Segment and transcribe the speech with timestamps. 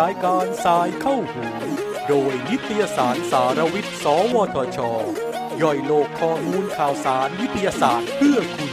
[0.00, 1.44] รายการสายเข้าหู
[2.08, 4.78] โดยนิตยสารสารวิทย์ สวทช
[5.62, 8.72] ย่อยโลกข้อมูลข่าวสารวิทยาศาสตร์เพื่อคุณ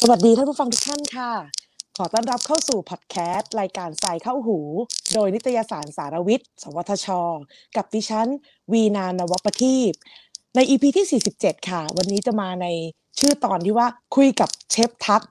[0.00, 1.32] สวัสดีท่านผู้ฟังทุกท่านค่ะ
[1.96, 4.58] ขอต้อนรับเข้าสู่พอดแคสต์รายการสายเข้าหู
[5.14, 7.08] โดยนิตยสารสารวิทย์ สวทช
[7.76, 8.28] กับดิฉัน
[8.72, 9.92] วีนานวประทีป
[10.54, 12.66] ใน EP ที่ 47 ค่ะ วันนี้จะมาใน
[13.18, 15.22] ชื่อตอนที่ว่าคุยกับเชฟทัก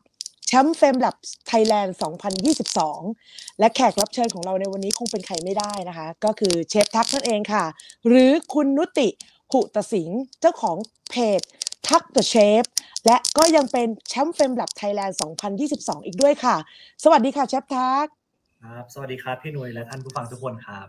[0.47, 1.15] แชมป์ FameLab
[1.47, 1.97] Thailand
[2.77, 7.65] 2022 และแขกรับเชิญของเราในวันนี้คงเป็นใครไม่ได้นะคะ ก็คือเชฟทักนั่นเองค่ะ
[8.07, 9.07] หรือคุณนุติ
[9.53, 10.77] หุตสิงห์เจ้าของ
[11.09, 11.41] เพจ
[11.87, 12.63] ทัก the Chef
[13.05, 15.17] และก็ยังเป็นแชมป์ FameLab Thailand
[15.61, 16.55] 2022 อีกด้วยค่ะ
[17.03, 18.05] สวัสดีค่ะเชฟทัก
[18.63, 20.87] ครับ สวัสดีครับ พี่หนุยและท่านผู้ฟังทุกคนครับ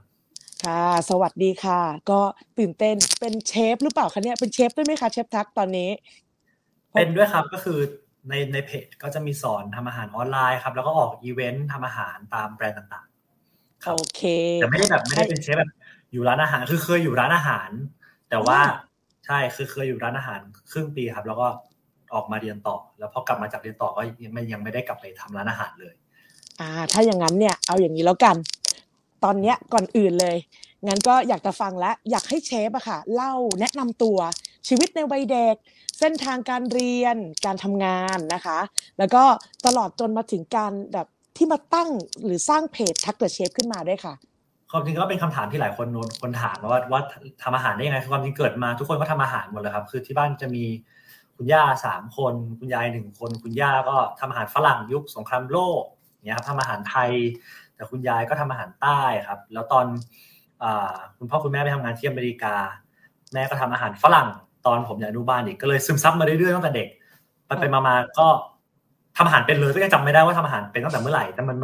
[0.65, 2.21] ค่ะ สวัสดีค่ะ ก็
[2.59, 5.91] ตื่นเต้นเป็นเชฟหรือเปล่าคะเนี่ยเป็นเชฟด้วยไหมคะเชฟทักตอนนี้
[6.95, 7.79] เป็นด้วยครับก็คือ
[8.29, 14.23] ในในเพจก็จะมีสอนทำอาหารออนไลน์ครับ แล้วก็ออกอีเวนต์ทำอาหารตามแบรนด์ต่างๆครับโอเค
[14.61, 15.71] แต่ไม่ได้แบบไม่ได้เป็นเชฟแบบ
[16.13, 17.71] อยู่ร้านอาหารคือเคยอยู่ร้านอาหาร
[18.31, 18.59] แต่ว่า
[19.27, 20.41] ใช่คือเคยอยู่ร้านอาหาร
[20.73, 21.49] ครึ่งปีครับ แล้วก็
[22.15, 25.95] ออกมาเรียนต่อ แล้วพอกลับมาจากเรียนต่อก็ยังไม่ยังไม่ได้กลับไปทำร้านอาหารเลย
[26.61, 28.37] อ่า ถ้าอย่างนั้นเนี่ย เอาอย่างนี้แล้วกัน
[29.25, 30.37] ตอนเนี้ยก่อนอื่นเลย
[30.87, 34.19] งั้นก็อยากจะฟังและอยากให้เชฟอะค่ะ เล่าแนะนำตัว
[34.69, 35.57] ชีวิตในวัยเด็ก
[35.99, 37.17] เส้นทางการเรียน
[37.47, 38.59] การทำงานนะคะ
[38.99, 39.23] แล้วก็
[39.67, 41.91] ตลอดจนมาถึงการแบบที่มาตั้ง
[42.25, 44.15] หรือสร้างเพจทักเดอะเชฟขึ้นมาด้วยค่ะ
[44.71, 47.01] ความจริงก็เป็นคำถามที่หลายคนโนคนถามว่าว่า
[47.43, 50.65] ทำอาหารได้ยังไงความจริงเกิดมาทุกคนก็ทำอาหารหมดเลยครับ คือที่บ้านจะมี
[51.37, 55.83] คุณย่าสามคน คุณยายหนึ่งคน คุณย่าก็ทำอาหารฝรั่งยุคสงครามโลก
[56.25, 57.11] เนี่ยครับทำอาหารไทย
[57.75, 59.87] แต่คุณยายก็ทำอาหารใต้ครับ แล้วตอน
[61.19, 62.55] คุณพ่อคุณแม่ไปทำงานที่อเมริกา
[63.33, 64.29] แม่ก็ทำอาหารฝรั่ง
[64.67, 66.89] ตอนผมอยู่อนุบาลอีกก็เลยซึมซับมาเรื่อยๆตั้งแต่เด็ก
[67.47, 68.27] ไปไปมาๆก็
[69.17, 71.57] ทำอาหารเป็นเลยก็ยังจำไม่ได้ว่าทำอาหารเป็นตั้งแต่เมื่อไหร่แต่มัน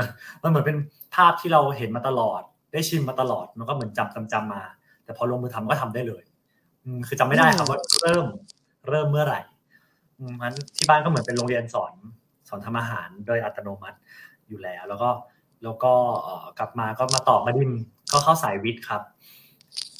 [0.42, 0.76] มันเหมือนเป็น
[1.14, 4.62] ภาพที่เราเห็นมาตลอด ได้ชิมมาตลอดมันก็เหมือนจำจำจำมา
[5.04, 6.22] แต่พอลงมือทำก็ทำได้เลย
[7.08, 8.26] คือจำไม่ได้ครับว่าเริ่ม
[8.88, 9.40] เริ่มเมื่อไหร่
[10.40, 11.92] มันที่บ้านก็เหมือนเป็นโรงเรียนสอน
[12.48, 13.98] สอนทำอาหารโดยอัตโนมัติ
[14.48, 15.10] อยู่แล้ว แล้วก็
[15.62, 15.92] แล้วก็
[16.58, 17.70] กลับมาก็มาต่อบดิน
[18.12, 19.02] ก็เข้าสายวิทย์ครับ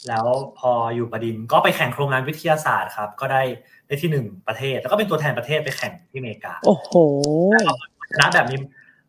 [0.08, 0.26] แล้ว
[0.58, 3.42] พออยู่บดินก็ไปแข่งโครงงานวิทยาศาสตร์ครับ ก็ได้
[3.86, 6.90] ได้ที่หนึ่งประเทศ แล้วก็เป็นตัวแทนประเทศไปแข่งที่อเมริกา โอ้โห
[8.14, 8.58] คณะแบบนี้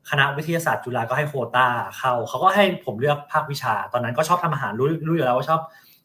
[0.10, 1.68] คณะวิทยาศาสตร์จุฬาก็ให้โคต้า
[1.98, 5.62] เข้าเขาก็ให้ผมเลือกภาควิชา ตอนนั้นก็ชอบทำอาหารรู้รู้อยู่แล้วว่าชอบ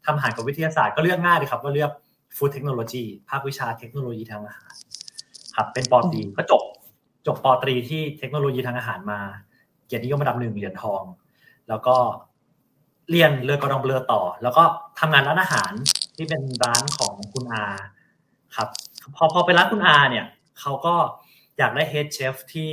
[0.07, 1.91] ทำอาหารกับวิทยาศาสตร์ก็เลือกง่ายเลยครับก็เลือก
[2.37, 4.75] ฟู้ดเทคโนโลยีภาควิชาเทคโนโลยีทางอาหาร
[5.57, 6.63] ครับ เป็นปอตรีก็จบ
[7.27, 9.21] จบปอตรีที่เทคโนโลยีทางอาหารมา
[9.87, 11.03] เกียรตินิยมระดับหนึ่งเหรียญทอง
[11.69, 11.97] แล้วก็
[13.11, 14.63] เรียนเรือกระดองเรือต่อ แล้วก็
[14.99, 15.73] ทำงานร้านอาหาร
[16.17, 17.65] ที่เป็นร้านของคุณอา
[18.57, 18.69] ครับ
[19.17, 20.27] พอพอไปร้านคุณอาเนี่ย
[20.61, 20.95] เขาก็
[21.59, 22.71] อยากได้เฮดเชฟที่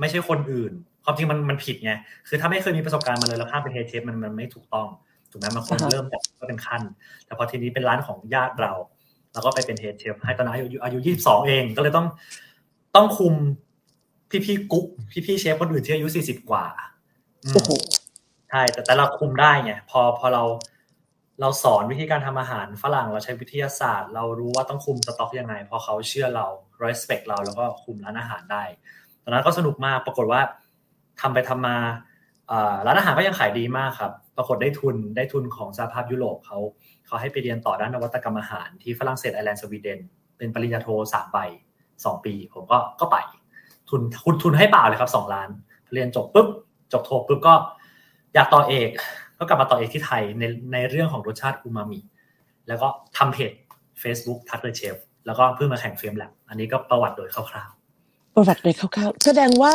[0.00, 0.72] ไม่ใช่คนอื่น
[1.04, 1.92] ความจริงมันมันผิดไง
[2.28, 4.88] คือถ้าไม่เคยมีประสบการณ์มาเลยแล้วข้ามเป็นเฮดเชฟมันมันไม่ถูกต้อง
[5.30, 6.82] ถูกไหมมันคนเริ่มจากก็เป็นขั้น
[7.26, 8.72] แต่พอทีนี้เป็นร้านของญาติเรา
[9.32, 12.06] แล้วก็ไปเป็นเฮดเชฟให้ตอนนั้นอายุอายุยี่สิบสองเอง ก็เลยต้อง
[12.96, 13.34] ต้องคุม
[14.44, 14.86] พี่ๆกุ๊ก
[15.26, 16.64] พี่ๆเชฟคนอื่นที่อายุสี่สิบกว่า
[17.50, 20.42] ใช่แต่แต่เราคุมได้ไงพอพอเรา
[21.40, 26.46] เราสอนวิธีการทำอาหารฝรั่งเราใช้วิทยาศาสตร์ เรารู้ว่าต้องคุมสต็อกยังไง พอเขาเชื่อเรา
[26.84, 28.64] respect เราแล้วก็คุมร้านอาหารได้
[29.22, 30.40] ตอนนั้นก็สนุกมากปรากฏว่า
[31.20, 31.76] ทำไปทำมา
[32.86, 36.58] ร้านอาหารก็ยังขายดีมากครับ ปรากฏได้ทุนได้ทุนของสหภาพยุโรปเขา
[37.06, 39.98] เขาให้ไปเรียนต่อด้านนวัตกรรมอาหารที่ฝรั่งเศสไอร์แลนด์สวีเดน
[40.36, 41.38] เป็นปริญญาโทสามใบ
[42.04, 43.16] สองปี ผมก็ก็ไป
[43.90, 45.48] ทุนทุนทุนให้เปล่าเลยครับสองล้าน
[45.94, 46.48] เรียนจบปุ๊บ
[46.92, 47.54] จบโทปุ๊บก็
[48.34, 48.90] อยากต่อเอก
[49.38, 52.00] ก็กลับมาต่อเอกที่ไทยในในเรื่องของรสชาติอูมามิ
[52.68, 53.52] แล้วก็ทำเพจ
[54.02, 57.70] Facebook ทัก the Chef แล้วก็เพิ่งมาแข่ง FameLab อันนี้ก็ประวัติโดยคร่าว
[58.34, 59.74] ประวัติเลยคร่าวๆ แสดงว่า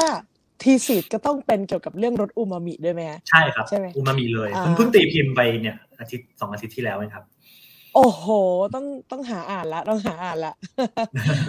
[0.61, 7.23] ทีสิทธ์ก็ต้องเป็นเกี่ยวกับเรื่องรสอูมามิด้วยไหมใช่ครับใช่ไหมอูมามิเลยเพิ่งเพิ่งตีพิมพ์ไปเนี่ยอาทิตย์สองอาทิตย์ที่แล้วเองครับ
[7.95, 8.25] โอ้โห
[8.75, 10.53] ต้องต้องหาอ่านละต้องหาอ่านละ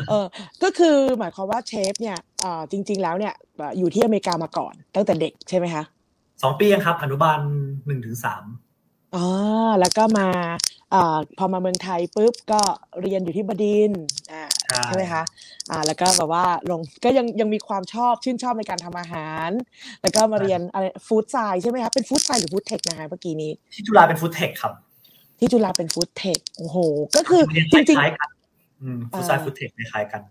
[0.08, 0.26] เออ
[0.62, 3.34] ก็คือหมายความว่าเชฟเนี่ยอ่าจริง ๆ แล้วเนี่ย
[3.78, 5.84] อยู่ที่อเมริกามาก่อนตั้งแต่เด็กใช่ไหมคะ
[6.42, 7.38] สองปีครับ อนุบาล
[7.86, 8.44] หนึ่งถึงสาม
[9.14, 9.26] อ๋อ
[9.80, 10.28] แล้วก็มา
[10.94, 12.60] อ่าพอมาเมืองไทยปุ๊บก็
[13.02, 13.92] เรียนอยู่ที่บดิน
[14.32, 14.44] อ่า
[14.84, 15.22] ใช่ไหมคะ
[15.70, 19.50] อ่าแล้วก็แบบว่าลงก็ยังยังมีความชอบชื่นชอบในการทำอาหาร
[20.02, 24.72] แล้วก็มาเรียนอะไรฟู้ดไซใช่ไหมคะเป็นฟู้ดไซหรือฟู้ดเทคนะคะเมื่อกี้นี้ที่จุฬาเป็นฟู้ดเทคครับ
[25.38, 26.76] ที่จุฬาเป็นฟู้ดเทคโอ้โห
[27.16, 27.42] ก็คือ
[27.72, 30.22] จริงๆฟู้ดไซฟู้ดเทคคล้ายกัน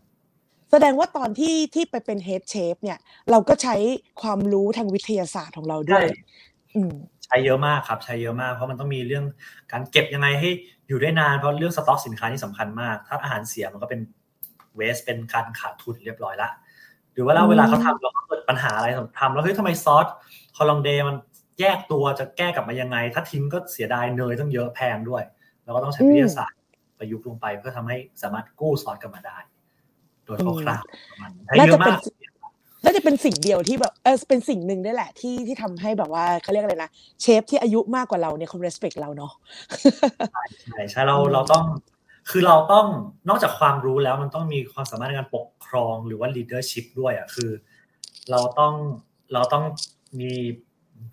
[0.71, 2.97] แสดงว่าตอนที่ที่ไปเป็นเฮดเชฟเนี่ย
[3.31, 3.75] เราก็ใช้
[4.21, 6.05] ความรู้ทางวิทยาศาสตร์ของเราด้วย
[7.25, 9.25] ใช้เยอะมากครับ ใช้เยอะมากเพราะมันต้องมีเรื่อง
[9.71, 10.49] การเก็บยังไงให้
[10.87, 13.99] อยู่ได้นานเพราะเรื่องสต็อกสินค้านี่สำคัญมาก ถ้าอาหารเสียมันก็เป็น
[14.75, 16.49] เวสเป็นการขาดทุนเรียบร้อยละ
[17.13, 18.87] หรือว่าเวลาเขาทำเราเกิดปัญหาอะไร
[19.19, 20.05] ทำแล้วเฮ้ยทำไมซอส
[20.55, 21.15] คอลองเดย์มัน
[21.59, 25.23] แยกตัวจะแก้กลับมายังไง ถ้าทิ้งก็เสียดายเนยต้องเยอะแพงด้วย
[25.63, 26.59] แล้วก็ต้องใช้วิทยาศาสตร์
[26.97, 29.37] ประยุกต์ลงไปเพื่อทำให้สามารถกู้ซอสกลับมาได้
[30.29, 31.99] โดยคร่าวๆมันใช้เยอะมาก
[32.83, 36.91] น่าจะเป็นสิ่งเดียวที่แบบเออเป็นสิ่งหนึ่งได้แหละที่ที่ทำให้แบบว่าเขาเรียกอะไรนะ
[37.21, 39.31] เชฟที่อายุมากกว่าเราเนี่ยเขา respect เราเนาะ
[40.31, 41.63] ใช่ใช่ใช่เราเราต้อง
[42.29, 42.85] คือเราต้อง
[43.29, 47.51] นอกจากความรู้แล้วมันต้องมีความสามารถในการปกครองหรือว่า leadership ด้วยอะคือ
[48.31, 48.73] เราต้อง
[49.33, 49.63] เราต้อง
[50.19, 50.31] มี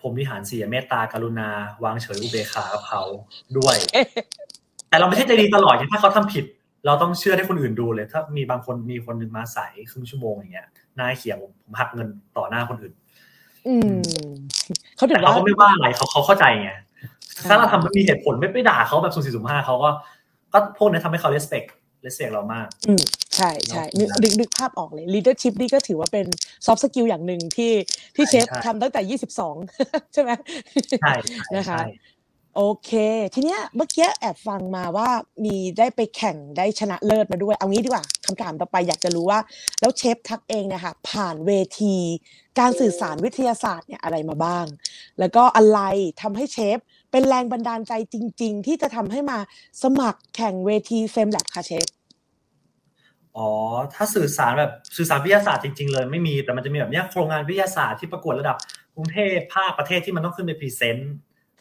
[0.03, 1.49] ผมวิหารเสียเมตตากรุณา
[1.85, 3.03] วางเฉยอุเบกขากับเขา
[3.59, 3.77] ด้วย
[4.89, 6.45] แต่เราไม่ใช่ใจดีตลอดถ้าเขาทำผิด
[6.87, 10.69] เราต้องเชื่อให้คนอื่นดูเลย ถ้ามีบางคนมีคนหนึ่งมาใส่ครึ่งชั่วโมงอย่างเงี้ย
[10.99, 12.95] นายเขียผมผมหักเงินต่อหน้าคนอื่น
[13.69, 14.01] อืม
[14.97, 16.71] เขาถืแต่อเขาว่าก็ไม่ว่าอะไรเขาเขาเข้าใจไง
[17.49, 19.91] ถ้าเราทำมันมีเหตุผลไม่ไปด่าเขาแบบสุ่มสี่สุ่มห้าเขาก็
[20.53, 21.67] ก็พวกนี้ทำให้เขา respect
[22.07, 23.03] respect เรามาก อืม
[23.37, 26.27] ใช่ใช่นึกนึกนึกภาพออกเลย leadership นี่ก็ถือว่าเป็น
[26.67, 27.73] soft skill อย่างหนึ่งที่
[28.17, 29.19] ที่เชฟใช่ทำตั้งแต่
[29.59, 30.31] 22 ใช่ไหม
[31.03, 31.15] ใช่
[31.57, 31.87] นะคะใช่
[32.59, 32.91] โอเค
[33.35, 35.09] ทีเนี้ยเมื่อกี้แอบฟังมาว่า
[35.45, 39.41] มีได้ไปแข่งได้ชนะเลิศมาด้วย เอางี้ดีกว่าคำถามต่อไปอยากจะรู้ว่า
[39.81, 41.97] แล้วเชฟทักเองนะคะผ่านเวที
[42.59, 44.67] การสื่อสารวิทยาศาสตร์เนี่ยอะไรมาบ้าง
[45.19, 45.81] แล้วก็อะไร
[46.23, 46.79] ทำให้เชฟ
[47.11, 49.39] เป็นแรงบันดาลใจจริง ๆ ที่จะทำให้มา
[49.83, 51.87] สมัครแข่งเวที FameLab ค่ะเชฟ
[53.37, 53.49] อ๋อ
[53.95, 58.57] ถ้าสื่อสารแบบสื่อสารวิทยาศาสตร์จริงๆเลยไม่มีแต่มันจะมีแบบเนี้ยโครงงานวิทยาศาสตร์ที่ประกวดระดับ
[58.95, 61.15] กรุงเทพภาคประเทศที่มันต้องขึ้นไป present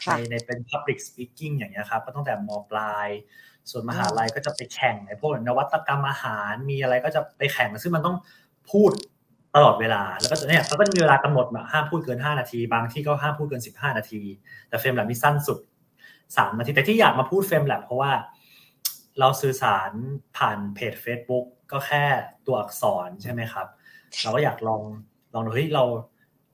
[0.03, 3.09] ในในเป็น public speaking อย่างเงี้ยครับก็ตั้งแต่มปลาย
[3.69, 8.17] ส่วนมหาลัยก็จะไปแข่งในพวกนวัตกรรมอาหารมีอะไรก็จะไปแข่ง ซึ่งมันต้อง
[8.71, 8.91] พูด
[9.55, 14.21] ตลอดเวลา แล้วก็จะเนี่ยเขาก็จะมีเวลากำหนดแบบห้ามพูดเกิน 5 นาที บางที่ก็ห้ามพูดเกิน 15 นาที
[14.69, 15.59] แต่เฟรมแลบนี่สั้นสุด
[16.09, 18.11] 3 นาที แต่ที่อยากมาพูดเฟรมแลบเพราะว่า
[19.19, 19.91] เราสื่อสาร
[20.37, 22.03] ผ่านเพจ Facebook ก็แค่
[22.45, 23.67] ตัวอักษรใช่ไหมครับ
[24.21, 24.81] เราก็อยากลอง
[25.33, 25.83] ลองดูเฮ้ยเรา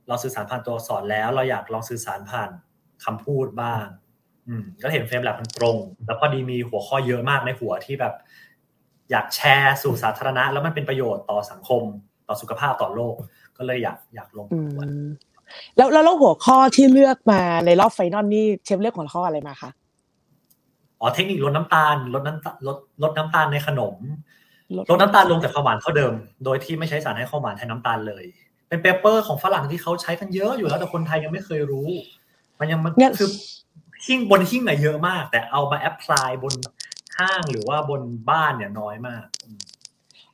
[0.07, 2.49] เราสื่อสารผ่านตัวอักษรแล้ว เราอยากลองสื่อสารผ่าน
[3.05, 3.85] คำพูดบ้าง
[4.47, 8.13] อืม ก็เห็น FameLab มันตรง แล้วพอดีมีหัวข้อเยอะมากในหัวที่แบบ
[9.11, 11.83] อยากแชร์สู่สาธารณะ แล้วมันเป็นประโยชน์ต่อสังคม
[12.27, 13.15] ต่อสุขภาพต่อโลก
[13.57, 15.09] ก็เลยอยากอยากลงอืประกวดม
[15.77, 19.69] แล้วแล้วแล้วหัวข้อที่เลือกมาในรอบ final นี่เชฟเลือกหัวข้ออะไรมาคะ
[20.99, 23.95] อ๋อเทคนิคลดน้ำตาลลดน้ำตาลลดลดน้ำตาลในขนม
[24.89, 26.13] ลดน้ำตาลลงแต่ความหวานเท่าเดิม
[26.45, 28.25] โดยที่ไม่ใช้สารให้ความหวานแทนน้ำตาลเลย
[28.67, 31.87] เป็น paper ของฝรั่งที่เขาใช้กันเยอะอยู่แล้วแต่คนไทยยังไม่เคยรู้
[32.61, 33.29] มันยังมันงั้นคือ
[34.05, 36.53] หิ้งบนหิ้งอะเยอะมาก แต่เอามา apply บน
[37.17, 39.59] ห้างหรือว่าบนบ้านเนี่ยน้อยมากอืม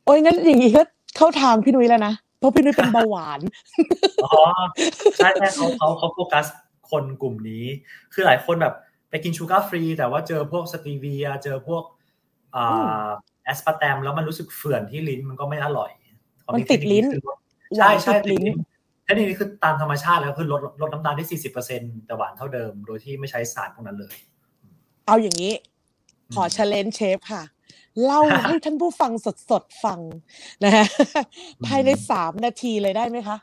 [0.04, 0.82] โอ้ยงั้นอย่างนี้ก็
[1.18, 3.40] เข้าทางพี่นุ้ยแล้วนะเพราะพี่นุ้ยเป็นเบาหวาน
[4.26, 4.42] อ๋อ
[5.18, 6.46] ใช่ใช่เขาเขาเขาโฟกัส
[6.90, 7.66] คนกลุ่มนี้
[8.14, 8.76] คือหลายคนแบบ
[9.10, 11.84] ไปกิน sugar free แต่ว่าเจอพวกสตีเวีย เจอพวก
[12.56, 13.08] อ่า
[13.46, 15.92] แอสปาร์แตมแล้วมันรู้สึกเฝื่อนที่ลิ้นมันก็ไม่อร่อย
[16.54, 17.06] มันติดลิ้น
[17.78, 18.56] ใช่ใช่หวานติติดดลิ้ลิ้น
[19.14, 24.16] นแค่นี้คือตามธรรมชาติแล้วคือลดลดน้ำตาลได้สี่สิบเปอร์เซ็นแต่หวานเท่าเดิม โดยที่ไม่ใช้สารพวกนั้นเลย
[25.08, 25.54] เอาอย่างนี้
[26.34, 27.44] ขออืม challenge เชฟค่ะ
[28.04, 29.12] เล่าให้ท่านผู้ฟัง
[29.52, 30.00] สดๆฟัง
[30.64, 30.86] นะฮะ
[31.66, 33.38] ภายในสามนาทีเลยได้ไหมคะ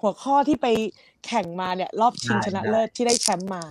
[0.00, 0.66] หัวข้อที่ไป
[1.26, 3.62] แข่งมาเนี่ย รอบชิงชนะเลิศที่ได้แชมป์มา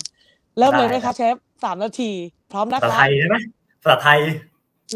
[0.57, 2.11] เริ่มเลยไหมคะเชฟสามนาที
[2.51, 3.35] พร้อมนะภาษาคะไทยใช่ไหม
[3.81, 4.19] ภาษาไทย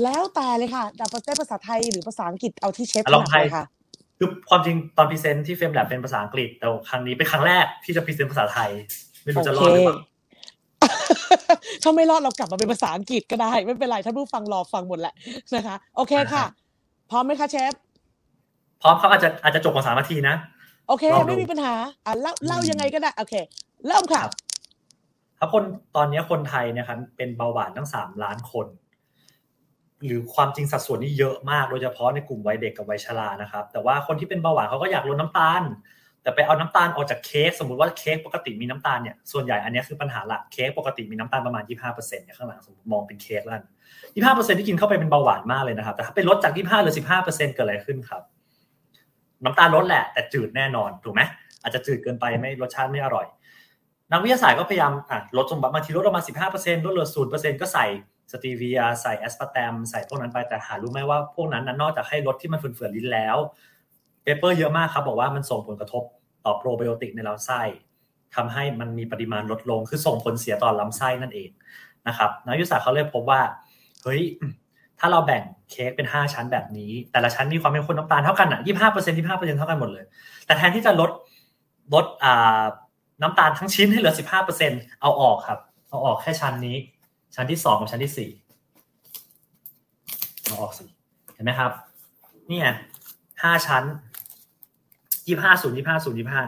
[0.03, 3.65] แล้วแต่เลยค่ะแต่ได้ภาษาไทยหรือภาษาอังกฤษเอาที่เชฟถนัดลองไทยเลยค่ะ
[4.17, 8.69] คือความจริงตอน present ที่ FameLab เป็นภาษาอังกฤษแต่ครั้งนี้เป็นครั้งแรกที่จะ present ภาษาไทย
[9.23, 9.97] ไม่รู้จะรอดหรือเปล่า
[11.83, 15.13] ถ้าไม่รอดเรากลับมาเป็นภาษาอังกฤษก็ได้ ไม่เป็นไรท่านผู้ฟังรอฟังหมดแหละ
[15.55, 16.45] นะคะ โอเคค่ะ
[17.09, 17.73] พร้อมไหมคะเชฟ
[18.81, 20.35] พร้อมเขาอาจจะอาจจะจบกว่าสามนาทีนะ
[20.87, 21.73] โอเคลองดูไม่มีปัญหา
[22.05, 23.35] อะเล่าเล่าอืมยังไงก็ได้ โอเค
[23.87, 24.35] เริ่มค่ะครับ
[25.37, 25.63] ถ้าคน
[25.95, 28.67] ตอนนี้คนไทยเนี่ยครับเป็นเบาหวานทั้งสามล้านคน
[30.05, 35.61] หรือความจริงสัดส่วนนี่เยอะมาก โดยเฉพาะในกลุ่มวัยเด็กกับวัยชรานะครับ แต่ว่าคนที่เป็นเบาหวานเขาก็อยากลดน้ำตาล
[36.23, 43.63] แต่ไปเอาน้ำตาลออกจากเค้กสมมติว่าเค้กปกติมีน้ำตาลเนี่ยส่วนใหญ่อันนี้คือปัญหาหลักเค้กปกติมีน้ำตาลประมาณ 25%เนี่ยข้างหลังสมมติมองเป็นเค้กแล้วกัน
[44.15, 48.21] 25%ที่กินเข้าไปเป็นเบาหวานมากเลยนะครับแต่ถ้าเป็นลดจาก 25เหรือ15%เกิดอะไรขึ้นครับ
[49.43, 51.21] น้ำตาลลดแหละ แต่จืดแน่นอนถูกไหม
[51.61, 53.25] อาจจะจืดเกินไปไม่รสชาติไม่อร่อย
[54.11, 54.91] นักวิทยาศาสตร์ก็พยายาม
[55.37, 56.23] ลดลงบางทีลดลงมา
[56.53, 57.85] 15%ลดเหลือ0%ก็ใส่
[58.31, 63.37] สตีเวียใส่แอสปาร์แตมใส่พวกนั้นไปแต่หารู้ไหมว่าพวกนั้นนั้นนอกจากให้ลดที่มันเฝื่อนๆลิ้นแล้ว
[64.23, 66.03] paper เยอะมากครับ บอกว่ามันส่งผลกระทบ
[66.45, 67.61] ต่อโปรไบโอติกในลำไส้
[68.35, 71.49] ทำให้มันมีปริมาณลดลงคือส่งผลเสียต่อลำไส้นั่นเอง
[72.07, 73.41] นะครับนักวิทยาศาสตร์เขาเลยพบว่า
[74.03, 74.21] เฮ้ย
[74.99, 80.05] ถ้าเราแบ่งเค้กเป็น 5 ชั้นแบบนี้ แต่ละชั้นมีความเป็นคนน้ำตาลเท่ากันอะ25% 25%เท่ากันหมดเลย
[80.45, 81.11] แต่แทนที่จะลด
[81.93, 82.63] ลดอ่า
[83.21, 84.13] น้ำตาลทั้งชิ้นให้เหลือ
[84.57, 86.77] 15%เอาออกครับ เอาออกแค่ชั้นนี้
[87.35, 88.29] ชั้นที่สองกับชั้นที่สี่
[90.43, 90.83] เอาออกสิ
[91.33, 91.71] เห็นไหมครับ
[92.49, 92.67] เนี่ย
[93.43, 93.83] ห้าชั้น
[95.27, 96.43] ยี่ห้าศูนย์ยี่ห้าศูนย์ยี่ห้า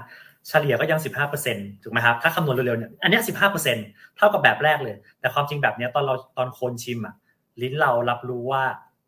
[0.47, 3.77] เฉลี่ยก็ยังสิบห้าเปอร์เซ็นถูกไหมครับ ถ้าคำนวณเร็วๆเนี่ยอันนี้สิบห้าเปอร์เซ็น
[4.17, 7.15] เท่ากับแบบแรกเลย แต่ความจริงแบบนี้ตอนเราตอนคนชิมอะ
[7.61, 8.63] ลิ้นเรารับรู้ว่า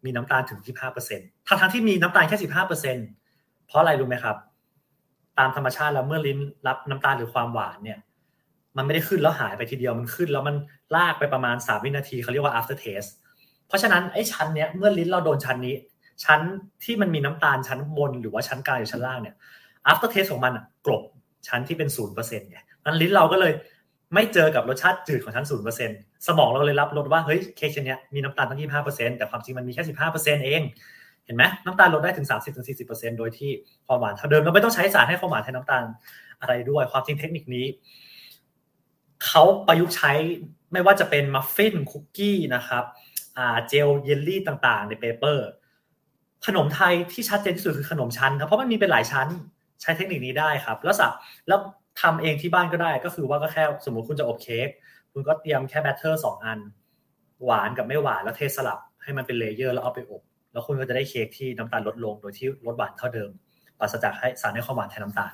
[0.06, 2.98] มีน้ำตาลถึงยี่ห้าเปอร์เซ็นต์ทั้งทั้งที่มีน้ำตาลแค่สิบห้าเปอร์เซ็น
[3.68, 4.36] เพราะอะไรรู้ไหมครับ
[5.40, 8.00] ตามธรรมชาติแล้วเมื่อลิ้นรับน้ำตาลหรือความหวานเนี่ย
[8.78, 10.56] มันไม่ได้ขึ้นแล้วหายไปทีเดียวมันขึ้น แล้วมัน
[10.96, 13.12] ลากไปประมาณสามวินาทีเขาเรียกว่า after taste
[13.68, 15.76] เพราะฉะนั้นไอ้ชั้นเนี้ยเมื่อลิ้นเราโดนชั้นนี้
[16.24, 16.40] ชั้น
[16.84, 19.36] ที่มันมีน้ำตาลชั้นบนหรือว่าชั้นกลางหรือชั้นล่างเนี่ย
[19.92, 20.54] after taste ของมัน
[20.86, 21.02] กลบ
[21.48, 23.54] ชั้นที่เป็นศูนย์เปอร์เซ็นต์ไงนั้นลิ้นเราก็เลย
[24.14, 25.98] ไม่เจอกับรสชาติจืดของชั้นศูนย์เปอร์เซ็นต์
[26.28, 30.62] สมองเราเลยรับรสว่าเฮ้ยเค้กชิ้นนี้มีน้ำตาลตั้งยี่ห้าเปอร์เซ็นต์แต่ความจริงมันมีแค่สิบห้าเปอร์เซ็นต์เอง
[31.26, 33.52] เห็นไหมน้ำตาลลดได้ถึงสามสิบถึงสี่สิบเปอร์เซ็นต์โดยที่
[33.88, 35.84] ความหวานเท่าเดิมเราไม่ต้องใช้สารให้ความหวานแทนน้ำตาล
[36.42, 37.66] อะไรด้วย ความจริงเทคนิคนี้
[39.26, 40.12] เขาประยุกต์ใช้
[40.74, 42.84] ไม่ว่าจะเป็นมัฟฟินคุกกี้นะครับ
[43.36, 45.48] เจลเยลลี่ต่างๆ ใน paper
[46.46, 49.28] ขนมไทยที่ชัดเจนที่สุดคือขนมชั้นครับเพราะมันมีเป็นหลายชั้น
[49.82, 51.14] ใช้เทคนิคนี้ได้ครับ แล้วสับ
[51.48, 51.60] แล้ว
[52.02, 54.68] ทำเองที่บ้านก็ได้ก็คือว่าก็แค่สมมติคุณจะอบเค้ก
[55.14, 56.60] คุณก็เตรียมแค่ batter สองอัน
[57.44, 63.30] หวานกับไม่หวานแล้วเทสลับให้มันเป็น layer แล้วเอาไปอบ แล้วคุณก็จะได้เค้กที่น้ำตาลลดลงโดยที่ลดหวานเท่าเดิม
[63.80, 65.32] ปราศจากให้สารให้ความหวานแทนน้ำตาล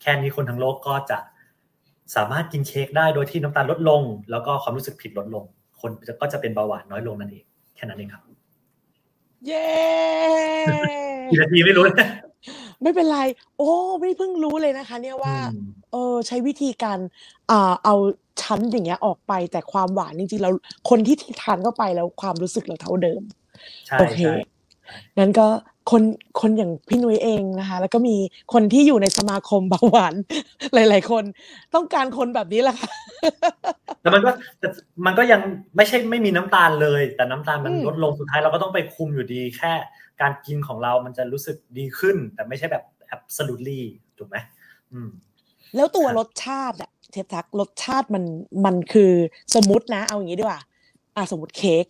[0.00, 1.18] แค่นี้คนทั้งโลกก็จะ
[2.16, 5.44] สามารถกินเค้กได้โดยที่น้ำตาลลดลง แล้วก็ความรู้สึกผิดลดลง
[5.80, 7.44] คนก็จะเป็นเบาหวานน้อยลงนั่นเอง
[7.76, 8.22] แค่นั้นเองครับ
[9.46, 9.66] เย้
[11.30, 11.84] กี่นาทีไม่รู้
[12.82, 13.18] ไม่เป็นไร
[13.58, 13.70] โอ้
[14.00, 15.34] ไม่เพิ่งรู้เลยนะคะ เนี่ยว่า
[15.92, 16.98] เออใช้วิธีการ
[17.50, 17.94] อ่าเอา
[18.42, 20.50] ชั้นอย่างเงี้ยออกไปแต่ความหวานจริงๆเรา
[20.90, 23.22] คนที่ทานเข้าไปแล้วความรู้สึกเราเท่าเดิม
[23.86, 24.34] ใช่โอเคใช่
[25.18, 25.46] นั้นก็
[25.90, 26.02] คน
[26.40, 28.16] คนอย่างพี่นุ้ยเองนะคะ แล้วก็มี
[28.52, 30.14] คนที่อยู่ในสมาคมเบาหวาน
[30.74, 31.24] หลาย ๆ คน
[31.74, 32.90] ต้องการคนแบบนี้แหละค่ะ
[34.02, 34.68] แต่มันก็แต่
[35.06, 35.40] มันก็ยัง
[35.76, 39.72] ไม่ใช่ไม่มีน้ำตาลเลย แต่น้ำตาลมันอืมลดลงสุดท้ายเราก็ต้องไปคุมอยู่ดีแค่
[40.20, 42.84] การกินของเรามันจะรู้สึกดีขึ้น แต่ไม่ใช่แบบ
[43.16, 43.80] absolutely
[44.18, 44.36] ถูกไหม
[44.92, 45.08] อืม
[45.76, 48.24] แล้วตัวครับรสชาติอะเทปทักรสชาติมัน
[48.64, 49.12] มันคือ
[49.54, 50.60] สมมตินะ เอาอย่างนี้ดีกว่า
[51.16, 51.84] อะสมมติเค้ก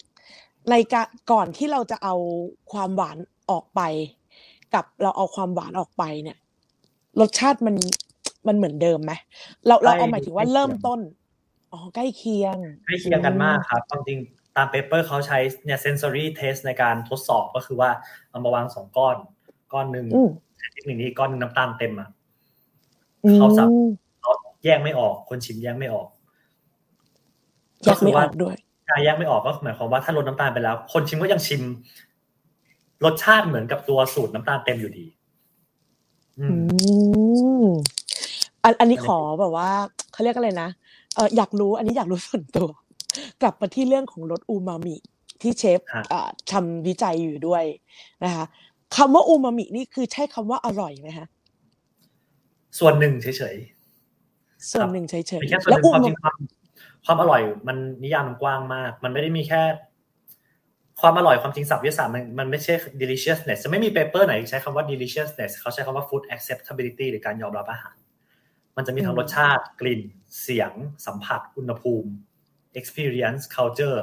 [0.70, 2.14] ในกะก่อนที่เราจะเอา
[2.72, 3.16] ความหวาน
[3.50, 3.80] ออกไป
[4.74, 6.38] กับเราเอาความหวานออกไปเนี่ย
[7.20, 7.76] รสชาติมัน
[8.46, 9.12] มันเหมือนเดิมไหม
[9.66, 11.00] เราเราเอาหมายถึงว่าเริ่มต้น
[11.72, 14.18] อ๋อใกล้เคียงใกล้เคียงกันมากครับความจริง
[14.56, 17.90] ตามเปเปอร์เขาใช้เนี่ย sensory test ในการทดสอบก็คือว่า
[18.30, 19.16] เอามาวางสองก้อน
[19.72, 20.28] ก้อนหนึ่งอืม
[20.72, 22.08] เทคนิคนี้ก้อนหนึ่งน้ำตาลเต็มอะ
[23.24, 23.68] อืมเขาสับ
[24.20, 24.32] เขา
[24.64, 26.08] แยกไม่ออก คนชิมแยกไม่ออก
[27.84, 28.56] แยกไม่ออกด้วย
[28.88, 31.62] การแยกไม่ออกก็หมายความว่าถ้าลดน้ำตาลไปแล้ว คนชิมก็ยังชิม
[33.04, 35.06] รสชาติเหมือนกับตัวสูตรน้ำตาลเต็มอยู่ดี
[36.40, 36.58] อือืม
[37.64, 37.66] ม
[38.62, 39.70] อันอันนี้ขอแบบว่า
[40.12, 40.68] เขาเรียกอะไรนะ
[41.14, 42.68] เอออยากรู้อันนี้อยากรู้ส่วนตัว
[43.42, 44.96] กลับมาที่เรื่องของรสอูมามิ
[45.42, 47.64] ที่เชฟฮะอ่าทำวิจัยอยู่ด้วย
[48.24, 48.44] นะคะ
[48.96, 51.26] คำว่าอูมามินี่คือใช่คำว่าอร่อยไหมคะ
[52.78, 53.56] ส่วนหนึ่งเฉย
[54.72, 56.38] ส่วนหนึ่งเฉยๆมีแค่ๆส่วนหแล้วนึ่งอูความมาจริงความ
[57.04, 59.62] ความอร่อยมันนิยามมันกว้างมาก มันไม่ได้มีแค่
[61.00, 67.96] ความอร่อยความจริงศัพท์วิทยาศาสตร์มันมันไม่ใช่ deliciousness จะไม่มีเปเปอร์ไหนใช้คำว่า deliciousness เขาใช้คำว่า food acceptability หรือการยอมรับอาหาร
[68.76, 70.00] มันจะมีทั้งรสชาติกลิ่น
[70.42, 70.72] เสียง
[71.06, 72.10] สัมผัส อุณหภูมิ
[72.80, 74.00] experience culture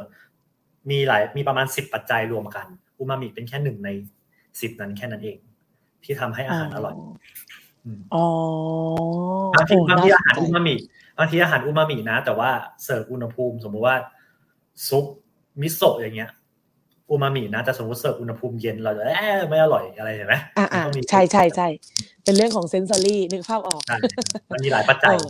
[0.90, 2.68] มีหลายมีประมาณสิบปัจจัยรวมกัน
[2.98, 3.90] อูมามิเป็นแค่หนึ่งใน
[4.62, 5.38] สิบนั้นแค่นั้นเอง
[6.04, 6.96] ที่ทำให้อาหารอร่อย
[7.98, 8.26] มอ๋อ
[9.56, 10.76] บางทีโอ้บางทีน่อาหารสนอูใจมามิ
[11.18, 12.52] บางทีอาหารอูมามินะ แต่ว่า
[12.84, 13.96] เสิร์ฟอุณหภูมิ สมมุติว่า
[14.88, 15.06] ซุป
[15.62, 16.32] มิโซะอย่างเงี้ย
[17.12, 21.68] อูมามินะแต่สมมติเสิร์ฟอุณหภูมิเย็นเราจะเอ๊ะไม่อร่อยอะไรเห็นไหมอ่าอ่ามันก็มีใช่ใช่ใช่
[22.24, 23.98] เป็นเรื่องของเซนซอรี่นึกภาพออกใช่
[24.52, 25.28] มันมีหลายปัจจัยเออ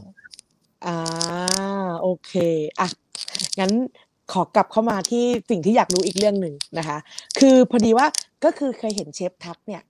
[0.85, 0.97] อ่า
[2.01, 2.33] โอเค
[2.79, 2.87] อะ
[3.59, 3.71] งั้น
[4.31, 6.97] ขอกลับเข้ามาที่สิ่งที่อยากรู้อีกเรื่องหนึ่งนะคะ
[7.39, 8.07] คือพอดีว่า
[8.43, 9.81] ก็คือเคยเห็นเชฟทักเนี่ย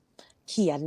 [0.49, 0.81] เขียน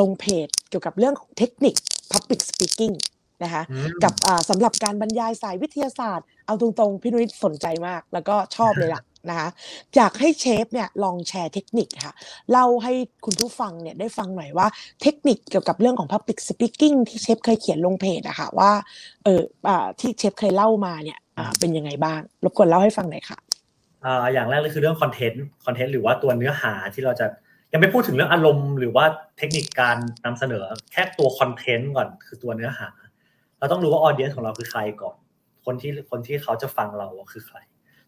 [0.00, 1.74] ลงเพจเกี่ยวกับเรื่องของเทคนิค
[2.12, 2.94] Public Speaking
[3.42, 9.48] นะคะอืมกับอ่าสำหรับการบรรยายสายวิทยาศาสตร์ เอาตรงๆ พี่นุ้ยสนใจมาก แล้วก็ชอบเลยล่ะ นะคะ
[9.96, 12.14] อยากให้เชฟเนี่ยลองแชร์เทคนิคค่ะ
[12.50, 12.92] เล่าให้
[13.24, 14.66] คุณผู้ฟังเนี่ยได้ฟังหน่อยว่า
[15.02, 18.72] เทคนิคเกี่ยวกับเรื่องของ Public Speaking ที่เชฟเคยเขียนลงเพจอะค่ะว่า
[19.24, 19.42] เออ
[20.00, 21.18] ที่เชฟเคยเล่ามาเนี่ย
[21.58, 23.38] เป็นยังไงบ้าง รบกวนเล่าให้ฟังหน่อยค่ะ
[24.32, 27.26] อย่างแรกเลยคือเรื่อง content content หรือว่าตัวเนื้อหาที่เราจะ
[27.72, 29.04] ยังไม่พูดถึงเรื่องอารมณ์หรือว่า
[29.38, 32.88] เทคนิคการนำเสนอแค่ตัวคอนเทนต์ก่อนคือตัวเนื้อหา
[33.58, 35.16] เราต้องรู้ว่าออเดียนของเราคือใครก่อน
[35.64, 37.56] คนที่คนที่เขาจะฟังเราคือใคร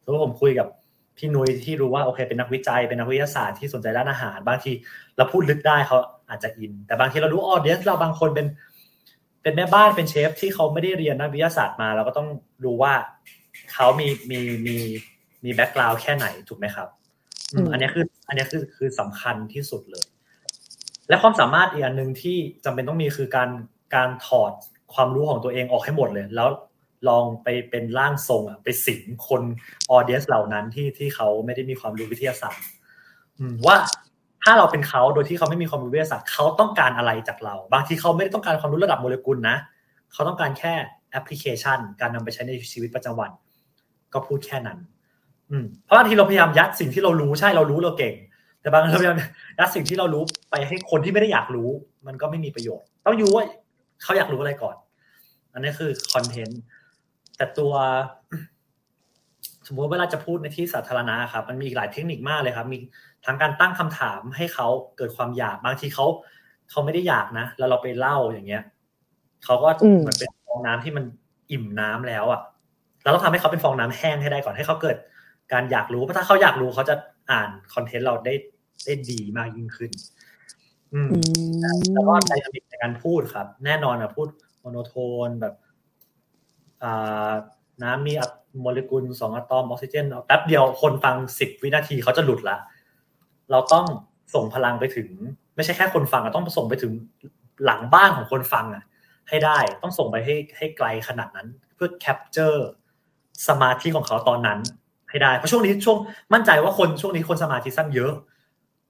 [0.03, 0.69] สมมติผมคุยกับ
[1.17, 4.73] พี่นุ้ยที่รู้ว่าโอเคเป็นนักวิจัยเป็นนักวิทยาศาสตร์ที่สนใจด้านอาหาร บางที
[5.17, 8.47] เราพูดลึกได้เขาอาจจะอิน แต่บางทีเรารู้ออเดียนเราบางคนเป็น
[9.43, 12.29] เป็นแม่บ้านเป็นเชฟที่เขาไม่ได้เรียนด้านวิทยาศาสตร์มา เราก็ต้อง
[12.65, 12.93] ดูว่า
[13.73, 14.77] เขามีมีมี
[15.45, 16.89] มี background แค่ไหนถูกไหมครับ
[17.53, 20.07] อืมอันนี้คือ อันนี้คือคือสำคัญที่สุดเลย
[21.09, 23.51] และความสามารถอีกอันหนึ่งที่จำเป็นต้องมีคือการ
[23.95, 24.53] การถอด
[24.95, 26.49] ความรู้ของตัวเองออกให้หมดเลย แล้ว
[27.09, 29.43] ลองไปเป็นร่างทรงอะไปสิงคน
[29.91, 32.65] audience เหล่านั้นที่ที่เขาไม่ได้มีความรู้วิทยาศาสตร์
[33.67, 33.77] ว่า
[34.43, 39.57] ถ้าเราเป็นเขาโดยที่เขาไม่มีความรู้วิทยาศาสตร์เขาต้องการอะไรจากเรา บางทีเขาไม่ได้ต้องการความรู้ระดับโมเลกุลนะ
[40.13, 40.75] เขาต้องการแค่
[41.11, 43.31] แอปพลิเคชัน การนำไปใช้ในชีวิตประจำวัน
[44.13, 44.79] ก็พูดแค่นั้น
[45.51, 48.15] อืมเพราะบางทีเราพยายามยัดสิ่งที่เรารู้ใช่เรารู้เราเก่ง
[48.61, 49.19] แต่บางทีเราพยายาม
[49.59, 51.71] ยัดสิ่งที่เรารู้ไปให้คนที่ไม่ได้อยากรู้
[52.07, 53.45] มันก็ไม่มีประโยชน์ ต้องรู้ว่า
[54.03, 54.77] เขาอยากรู้อะไรก่อน
[55.53, 56.61] อันนี้คือคอนเทนต์
[57.37, 57.73] แต่ตัว
[59.67, 62.79] สมมติเวลาจะพูดในที่สาธารณะครับ มันมีหลายเทคนิคมากเลยครับ มี
[63.27, 64.67] ทั้งการตั้งคำถามให้เขา
[64.97, 66.07] เกิดความอยากบางทีเขา
[66.71, 68.63] เขาไม่ได้อยากนะ แล้วเราไปเล่าอย่างเงี้ย
[69.45, 69.69] เขาก็
[70.01, 71.05] เหมือนเป็นฟองน้ำที่มัน
[71.51, 72.41] อิ่มน้ำแล้วอะ
[73.03, 74.97] เราต้องทำให้เขาเป็นฟองน้ำแห้งให้ได้ก่อนให้เขาเกิด
[75.53, 76.95] การอยากรู้เพราะถ้าเขาอยากรู้เขาจะ
[77.31, 78.35] อ่าน content เราได้
[78.85, 79.91] ได้ดีมากยิ่งขึ้น
[80.93, 81.09] อืม
[81.95, 84.29] แล้วก็ dynamic ในการพูดครับ แน่นอนอะพูด
[84.61, 85.66] monotone แบบอ่า
[87.83, 88.13] น้ำมี
[88.61, 92.57] โมเลกุลสองอะตอมออกซิเจนแป๊บเดียวคนฟังสิบวินาทีเขาจะหลุดละ
[93.51, 93.87] เราต้อง
[94.35, 95.09] ส่งพลังไปถึง
[95.57, 96.93] ไม่ใช่แค่คนฟังอะต้องส่งไปถึง
[97.65, 98.85] หลังบ้านของคนฟังอะ
[99.29, 102.69] ให้ได้ต้องส่งไปให้ให้ไกลขนาดนั้น เพื่อ capture
[103.49, 104.59] สมาธิของเขาตอนนั้น
[105.11, 105.99] ให้ได้ เพราะช่วงนี้ช่วง
[106.33, 108.13] มั่นใจว่าคนช่วงนี้คนสมาธิสั้นเยอะ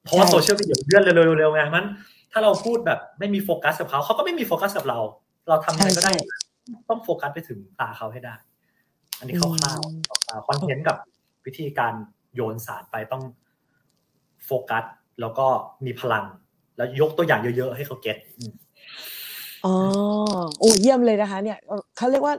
[0.04, 1.02] เพราะว่าโซเชียลมีเดียเลื่อน
[1.38, 1.86] เร็วๆไงมัน
[2.32, 4.98] ถ้าเราพูดแบบไม่มีโฟกัสกับเขาเขาก็ไม่มีโฟกัสกับเรา
[5.48, 6.12] เราทำอะไรก็ได้
[6.88, 8.34] ต้องโฟกัสไปถึงตาเขาให้ได้
[9.18, 10.96] อันนี้คร่าวๆ content กับ
[11.46, 11.92] วิธีการ
[12.34, 13.22] โยนสารไปต้อง
[14.44, 14.84] โฟกัส
[15.20, 15.46] แล้วก็
[15.86, 16.24] มีพลัง
[16.76, 18.16] แล้วยกตัวอย่างเยอะๆให้เขา get
[19.64, 19.74] อ๋อ
[20.58, 21.58] โอ้เยี่ยมเลยนะคะ เนี่ย
[21.96, 22.34] เขาเรียกว่า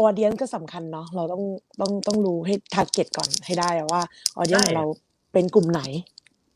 [0.00, 1.42] audience ก็สำคัญเนาะเราต้อง
[1.80, 4.02] ต้องต้องรู้ให้ target ก่อนให้ได้ว่า
[4.36, 4.86] audience ของเรา
[5.32, 5.82] เป็นกลุ่มไหน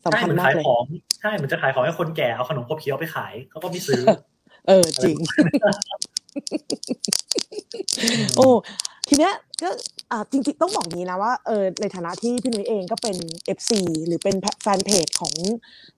[0.05, 0.65] สำคัญมากเลย
[1.21, 4.03] ใช่เหมือนจะขายของให้คนแก่เอาขนมขบเคี้ยวไปขายเขาก็ไม่ซื้อ
[4.69, 5.17] เออจริง
[8.37, 8.49] โอ้
[9.09, 9.69] ทีเนี้ยก็
[10.11, 13.17] อ่าจริงๆต้องบอกนี้นะว่าเออในฐานะที่พี่นุ้ยเองก็เป็น
[13.57, 13.71] FC
[14.07, 15.35] หรือเป็นแฟนเพจของ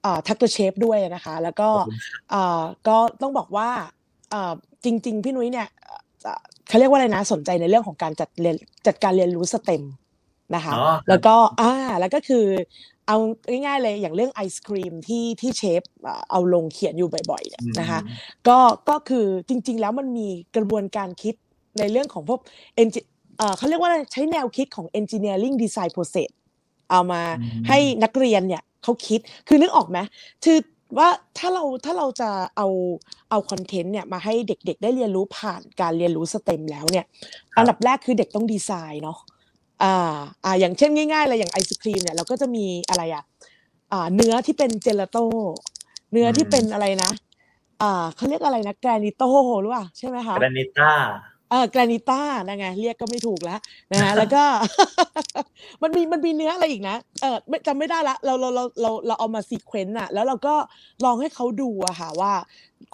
[0.05, 1.69] อ่าทักเตอร์เชฟด้วยนะคะ แล้วก็
[2.33, 3.69] อ่าก็ต้องบอกว่า
[4.33, 4.53] อ่า
[4.85, 5.69] จริง ๆ พี่นุ้ยเนี่ย
[6.69, 9.83] เขาเรียกว่าอะไรนะสนใจในเรื่องของการจัดเรียนจัดการเรียนรู้ STEM
[10.55, 10.73] นะคะ
[11.09, 12.45] แล้วก็อ่าแล้วก็คือ
[13.07, 13.17] เอา
[13.49, 15.83] ง่ายๆเลยอย่างเรื่องไอศครีมที่ที่เชฟ
[16.31, 18.01] เอาลงเขียนอยู่บ่อยๆเนี่ยนะคะ
[18.49, 21.35] ก็ก็คือจริง ๆ แล้วมันมีกระบวนการคิด
[21.79, 22.41] ในเรื่องของพวก
[22.75, 22.89] เอน
[23.57, 26.31] เขาเรียกว่าใช้แนวคิดของ engineering design process
[26.91, 27.23] เอามา
[27.69, 29.99] ให้นักเรียนเนี่ยเขาคิดคือนึกออกไหม
[30.45, 30.59] คือ
[30.99, 32.69] ว่าถ้าเราถ้าเราจะเอา
[33.31, 37.07] เอาคอนเทนต์เนี่ยมาให้เด็กๆ ได้เรียนรู้ผ่านการเรียนรู้สเต็มแล้วเนี่ย
[37.57, 39.19] อันดับแรกคือเด็กต้องดีไซน์เนาะ
[39.83, 43.23] อ่าอ่าอย่างเช่นง่ายๆเลยอย่างไอศครีมเนี่ยเราก็จะมีอะไรอะ
[43.93, 45.25] อ่าเนื้อที่เป็นเจลาโต้
[46.13, 47.11] เนื้อที่เป็นอะไรนะ
[47.83, 50.91] อ่าเขาเรียกอะไรนะแกรนิโต้หรือเปล่าใช่ไหมคะแกรนิต้า
[51.51, 53.61] เออแกรนิต้านะไงเรียกก็ไม่ถูกแล้ว
[53.93, 54.45] นะฮะแล้วก็
[55.83, 60.55] มันมีมันมีเนื้ออะไรอีกนะเออไม่จำไม่ได้ละเราเราเราเราเราเอามา sequence อะแล้วเราก็
[61.05, 62.33] ลองให้เขาดูอะค่ะว่า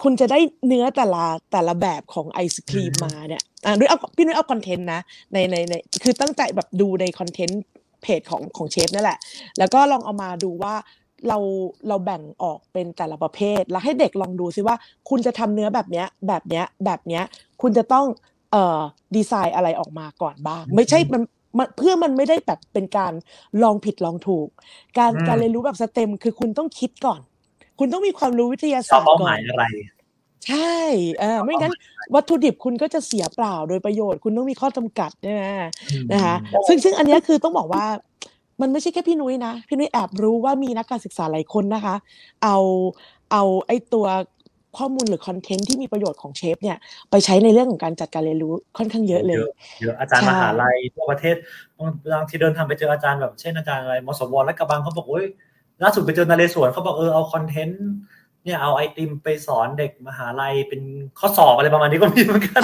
[0.03, 5.01] คุณจะได้เนื้อแต่ละแต่ละแบบของไอศครีมมาเนี่ยอ่าด้วยเอาพี่นุ้ยเอาคอนเทนต์นะ
[5.33, 7.61] ในในในคือตั้งใจแบบดูในคอนเทนต์
[8.01, 9.17] เพจของของเชฟนั่นแหละ
[9.59, 10.75] แล้วก็ลองเอามาดูว่า
[11.27, 11.37] เรา
[11.87, 14.75] เราแบ่งออกเป็นแต่ละประเภท แล้วให้เด็กลองดูซิว่า
[15.09, 17.23] คุณจะทำเนื้อแบบเนี้ยแบบเนี้ยแบบเนี้ย
[17.61, 18.05] คุณจะต้อง
[18.53, 18.79] เอ่อ
[19.15, 21.21] ดีไซน์อะไรออกมาก่อนบ้าง ไม่ใช่มัน
[21.77, 23.13] เพื่อมันไม่ได้แบบเป็นการ
[23.63, 24.47] ลองผิดลองถูก
[24.97, 27.19] การการเรียนรู้แบบสเต็มคือคุณต้องคิดก่อน
[27.79, 29.65] คุณต้องมีความรู้วิทยาศาสตร์ก่อนอะไร
[30.47, 30.77] ใช่
[31.19, 31.73] เออไม่งั้น
[32.15, 35.41] วัตถุดิบคุณก็จะเสียเปล่าโดยประโยชน์ คุณต้องมีข้อจำกัดใช่ไหม
[36.11, 36.35] นะคะ
[36.67, 37.85] ซึ่งซึ่งอันนี้คือต้องบอกว่า
[38.61, 41.95] มันไม่ใช่แค่พี่นุ้ยนะ พี่นุ้ยแอบรู้ว่ามีนักการศึกษาหลายคนนะคะ
[42.43, 42.57] เอา
[43.31, 44.05] เอาไอ้ตัว
[44.77, 46.77] ข้อมูลหรือคอนเทนต์ที่มีประโยชน์ของเชฟเนี่ย
[47.11, 49.37] ไปใช้ในเรื่องของการจัดการเรียนรู้ค่อนข้างเยอะเลย
[49.81, 51.35] เยอะอาจารย์มหาลัยทั่วประเทศ
[52.13, 55.25] บางทีเดินทางไปเจออาจารย์แบบเช่นอาจารย์อะไรมสวและกระบังเขาบอกโอ้ย
[55.83, 57.83] ล่าสุดไปเจอนเรศวรเขาบอกเออเอาคอนเทนต์
[58.43, 60.81] เนี่ยเอาไอติมไปสอนเด็กมหาลัยเป็น
[61.19, 62.63] ข้อสอบอะไรประมาณนี้ก็มีเหมือนกัน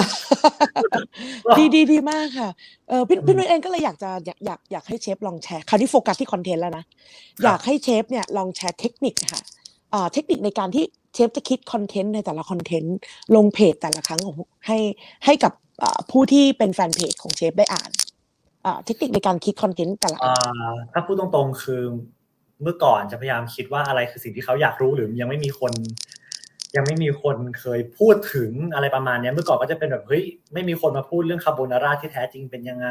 [1.58, 2.48] ดีดีดีมากค่ะ
[2.88, 6.84] เออพี่พี่นุ้ยเองก็เลยอยากจะอยากอยากอยากให้เชฟลองแชร์คราวนี้โฟกัสที่คอนเทนต์แล้วนะ
[7.44, 9.40] อยากให้เชฟเนี่ยลองแชร์เทคนิคค่ะ
[10.12, 12.96] เทคนิคในการที่เชฟจะคิดคอนเทนต์ในแต่ละคอนเทนต์
[13.36, 14.34] ลงเพจแต่ละครั้งของ
[14.66, 14.78] ให้
[15.24, 15.52] ให้กับ
[16.10, 17.90] ผู้ที่เป็นแฟนเพจของเชฟได้อ่าน
[18.84, 20.18] เทคนิคในการคิดคอนเทนต์แต่ละ
[20.92, 21.82] ถ้าพูดตรงๆคือ
[22.62, 25.72] เมื่อก่อนจะพยายามคิดว่าอะไรคือสิ่งที่เขาอยากรู้หรือยังไม่มีคน
[26.76, 30.22] ยังไม่มีคนเคยพูดถึงอะไรประมาณนี้เมื่อก่อนก็จะเป็นแบบเฮ้ย
[30.52, 32.88] ไม่มีคนมาพูดเรื่องคาโบนาร่าที่แท้จริงเป็นยังไง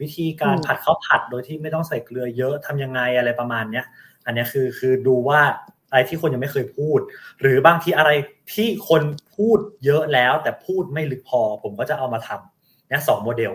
[0.00, 3.86] วิธีการผัดข้าวผัดโดยที่ไม่ต้องใส่เกลือเยอะทำยังไงอะไรประมาณเนี้ย
[4.26, 5.40] อันนี้คือคือดูว่า
[5.90, 7.00] อะไรที่คนยังไม่เคยพูด
[7.40, 8.10] หรือบางทีอะไร
[8.54, 9.02] ที่คน
[9.36, 13.52] พูดเยอะแล้ว แต่พูดไม่ลึกพอ ผมก็จะเอามาทำเนี่ยสองโมเดล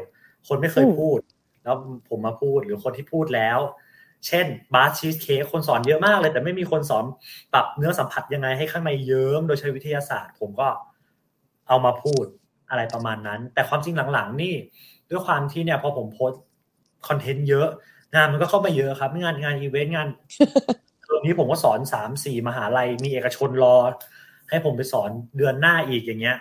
[0.47, 1.19] คนไม่เคยพูด
[1.63, 1.75] แล้ว
[2.09, 3.59] ผมมาพูดหรือคนที่พูดแล้ว
[4.27, 7.05] เช่นบาสก์ชีสเค้กคนสอนเยอะมากเลย แต่ไม่มีคนสอน
[7.53, 10.67] ปรับเนื้อสัมผัสยังไงให้ข้างในเยิ้มโดยใช้วิทยาศาสตร์ ผมก็
[11.67, 12.25] เอามาพูด
[12.69, 14.53] อะไรประมาณนั้น แต่ความจริงหลังๆ นี่
[15.09, 16.31] ด้วยความที่เนี่ยพอผมโพส
[17.07, 17.67] คอนเทนต์เยอะ
[18.15, 20.07] งานมันก็เข้ามาเยอะครับ งานงานอีเวนต์งาน
[21.19, 23.75] ตรงนี้ผมก็สอนสามสี่มหาลัย มีเอกชนรอ
[24.49, 26.37] ให้ผมไปสอนเดือนหน้าอีกอย่างเงี้ย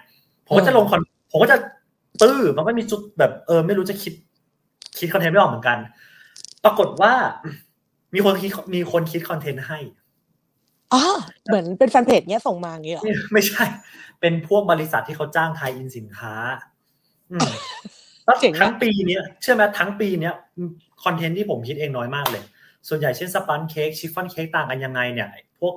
[0.47, 1.59] ผมก็จะลงคอนผมก็จะ
[2.23, 4.12] ตื้อมันก็มีจุดแบบเออ ไม่รู้จะคิด
[4.99, 5.79] คิดคอนเทนต์ไม่ออกเหมือนกัน
[6.64, 7.12] ปรากฏว่า
[8.14, 9.79] มีคนคิดมีคนคิดคอนเทนต์ให้
[10.93, 11.03] อ๋อ
[11.47, 13.64] เหมือนเป็นแฟนเพจเนี้ยส่งมาอย่างเงี้ยเหรอไม่ไม่ใช่
[14.21, 16.35] เป็นพวกบริษัทที่เขาจ้าง tie-in สินค้า
[17.31, 17.49] อืม
[18.25, 20.35] แล้วเจ๋งนะทั้งปีเนี้ยเชื่อไหมทั้งปีเนี้ย
[21.05, 22.43] คอนเทนต์ที่ผมคิดเองน้อยมากเลย
[22.88, 25.29] ส่วนใหญ่เช่นสปันจ์เค้กชิฟฟ่อนเค้กต่างกันยังไงเนี่ย
[25.61, 25.75] พวก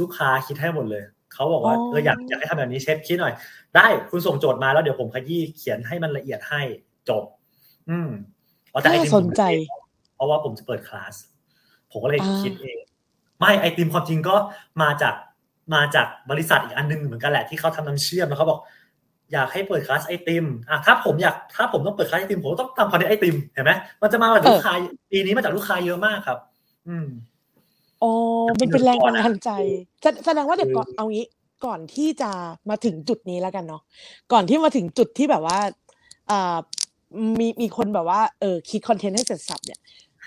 [0.00, 3.34] ลูกค้าคิดให้หมดเลย เขาบอกว่าอ๋อเอออยากอยากให้ทำแบบนี้เชฟคิดหน่อย
[3.76, 6.62] ได้คุณส่งโจทย์มาแล้วเดี๋ยวผมขยี้เขียนให้มันละเอียดให้
[7.08, 7.24] จบ
[7.90, 8.10] อืม
[8.70, 9.82] เอาแต่ไอน่าติมสผนมใจไม่เอง
[10.14, 11.14] เพราะว่าผมจะเปิดคลาส
[11.90, 12.76] ผมก็เลยอ่าคิดเอง
[13.38, 14.36] ไม่ไอติมความจริงก็
[14.82, 15.14] มาจาก
[15.74, 18.60] มาจากบริษัทอีกอันหนึงเหมือนกันแหละที่เขาทำน้ำเชื่อมแล้วเขาบอก
[19.32, 24.74] อยากให้เปิดคลาสไอติมอะถ้าผมอยากถ้าผมต้องเปิดคลาสไอติมผมก็ต้องทำคอนเทนต์ไอติมเห็นไหมมันจะมาจากลูกค้า
[25.10, 26.38] ปีนี้มาจากลูกค้าเยอะมากครับ
[26.88, 27.06] อืม
[28.02, 28.12] อ๋อ
[28.60, 31.26] มันเป็นแรงบันดาลใจก่อนอะแสแสดงว่าเดี๋ยวก่อนคือเอางี้
[31.66, 32.30] ก่อนที่จะ
[32.70, 33.82] มาถึงจุดนี้แล้วกันเนาะ
[34.32, 35.58] ก่อนที่มาถึงจุดที่แบบว่า
[36.30, 36.56] อ่า
[37.38, 39.80] มีมีคนแบบว่าเออคิดคอนเทนต์ให้เสร็จสับเนี่ย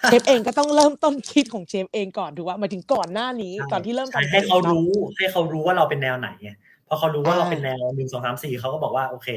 [0.06, 6.50] เชฟเองก็ต้องเริ่มต้นคิดของเชฟเองก่อนถูกว่ามาถึงก่อนหน้านี้ก่อนที่เริ่มใช่ทำให้เขานอะรู้ให้เขารู้ว่าเราเป็นแนวไหนไง
[6.88, 9.28] พอเขารู้ว่าอ่าเราเป็นแนวหนึ่งสองสามสี่เขาก็บอกว่าโอเค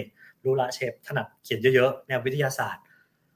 [0.44, 2.82] รู้ละเชฟถนัดเขียนเยอะๆแนววิทยาศาสตร์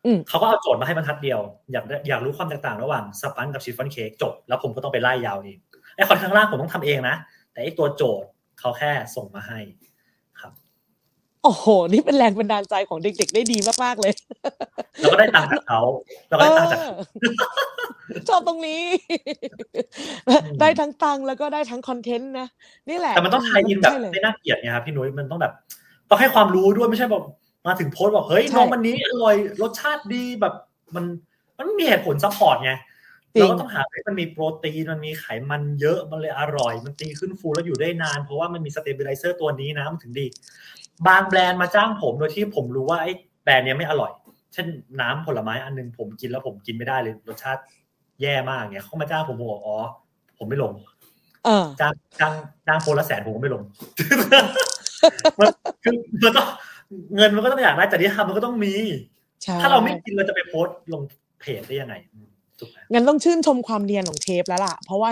[0.04, 1.40] อืมเขาก็เอาโจทย์มาให้บรรทัดเดียว
[1.72, 5.58] อยากได้อยากรู้ความแตกต่างระหว่างสปันกับชิฟฟ่อนเค้กจบ แล้วผมก็ต้องไปไล่ยาวเอง
[5.96, 7.16] ไอ้คอนข้างล่างผมต้องทำเองนะ
[7.52, 8.28] แต่ไอ้ตัวโจทย์
[8.60, 9.93] เขาแค่ส่งมาให้ครับ
[11.44, 14.12] โอ้โห นี่เป็นแรงบันดาลใจของเด็ก ๆ ได้ดีมากๆเลย
[15.00, 15.80] แล้วก็ได้ตังค์จากเขา
[16.28, 16.92] แล้วก็ได้ตังค์จากเออ
[18.28, 18.82] ชอบตรงนี้
[20.60, 22.48] ได้ทั้งตังค์แล้วก็ได้ทั้งคอนเทนต์นะ
[22.88, 25.52] นี่แหละ แต่มันต้องทายอินแบบใช่เลยไม่น่าเกลียดไงครับพี่นุ้ย มันต้องแบบ
[26.10, 27.24] ต้องให้ความรู้ด้วยไม่ใช่แบบ
[27.66, 30.54] มาถึงโพสต์บอกเฮ้ยใช่น้องวันนี้อร่อยรสชาติดีแบบ
[30.94, 31.04] มัน
[31.56, 32.93] มันมีเหตุผล support ไงจริง
[33.38, 40.26] เราก็ต้องหาให้มันมีโปรตีนมันมีไขมันเยอะมันเลยอร่อย มันตีขึ้นฟูแล้วอยู่ได้นาน เพราะว่ามันมี stabilizer ตัวนี้นะมันถึงดี
[41.06, 43.12] บางแบรนด์มาจ้างผมโดยที่ผมรู้ว่าไอ้
[43.44, 44.12] แบรนด์เนี้ยไม่อร่อย
[44.52, 44.66] เช่น
[45.00, 47.62] น้ำผลไม้อันหนึงผมกินแล้วผมกินไม่ได้เลยรสชาติ
[48.22, 49.76] แย่มากเนี่ยเขามาจ้างผมผมบอกอ๋อ
[50.38, 50.72] ผมไม่ลง
[51.44, 52.32] เออจ้างจ้าง
[52.66, 53.62] จ้างโพสต์ละแสนผมก็ไม่ลง
[55.38, 55.48] มัน
[55.82, 55.94] คือ
[56.24, 56.46] มันต้อง
[57.16, 58.74] เงินมันก็ต้องอยากได้แต่ที่ทำมันก็ต้องมี
[59.42, 61.02] ใช่ถ้าเราไม่กินเราจะไปโพสต์ลง
[61.40, 62.33] เพจได้ยังไงอืมถูกไหม
[62.92, 65.10] งั้นต้องชื่นชมความเนียนของเชฟแล้วล่ะ เพราะว่า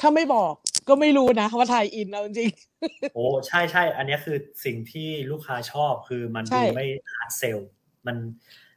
[0.00, 0.52] ถ้าไม่บอก
[0.88, 2.50] ก็ไม่รู้นะว่า tie-in เอาจริง
[3.14, 7.58] โอ้ใช่ใช่อันเนี้ยคือสิ่งที่ลูกค้าชอบคือมันใช่ดูไม่ hard sell
[8.06, 8.16] มัน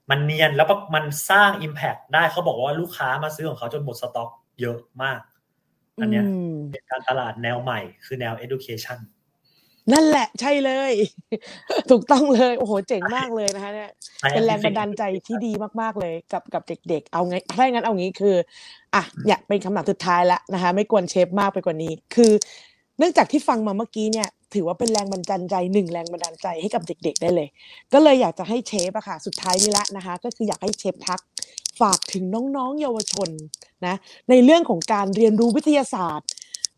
[0.09, 4.29] มันเนียนแล้วก็มันสร้าง Impact ได้เขาบอกว่าลูกค้ามาซื้อของเขาจนหมดสต็อก
[4.61, 5.19] เยอะมาก
[6.01, 8.99] อันเนี้ยอืมเป็นการตลาดแนวใหม่คือแนว education
[9.93, 10.93] นั่นแหละใช่เลย
[11.91, 13.89] ถูกต้องเลย โอ้โห เจ๋งมากเลยนะคะเนี่ย
[14.31, 18.35] เป็นแรงบันดาลใจที่ดีมากๆเลยกับกับเด็ก ๆ เอาไงถ้าอย่างนั้นเอางี้คือ
[18.95, 22.31] อะอยากเป็นคำถามสุดท้ายแล้วนะคะ ไม่กวนเชฟมากไปกว่านี้ คือ
[22.97, 27.47] เนื่องจากที่ฟังมาเมื่อกี้เนี่ย ถือว่าเป็นแรงบันดาลใจหนึ่งแรงบันดาลใจให้กับเด็ก ๆ ได้เลย
[27.93, 31.21] ก็เลยอยากจะให้เชฟอะค่ะ สุดท้ายนี้ละนะคะ ก็คืออยากให้เชฟทัก
[31.79, 32.23] ฝากถึง
[32.55, 33.29] น้องๆ เยาวชน
[33.85, 33.95] นะ
[34.29, 36.27] ในเรื่องของการเรียนรู้วิทยาศาสตร์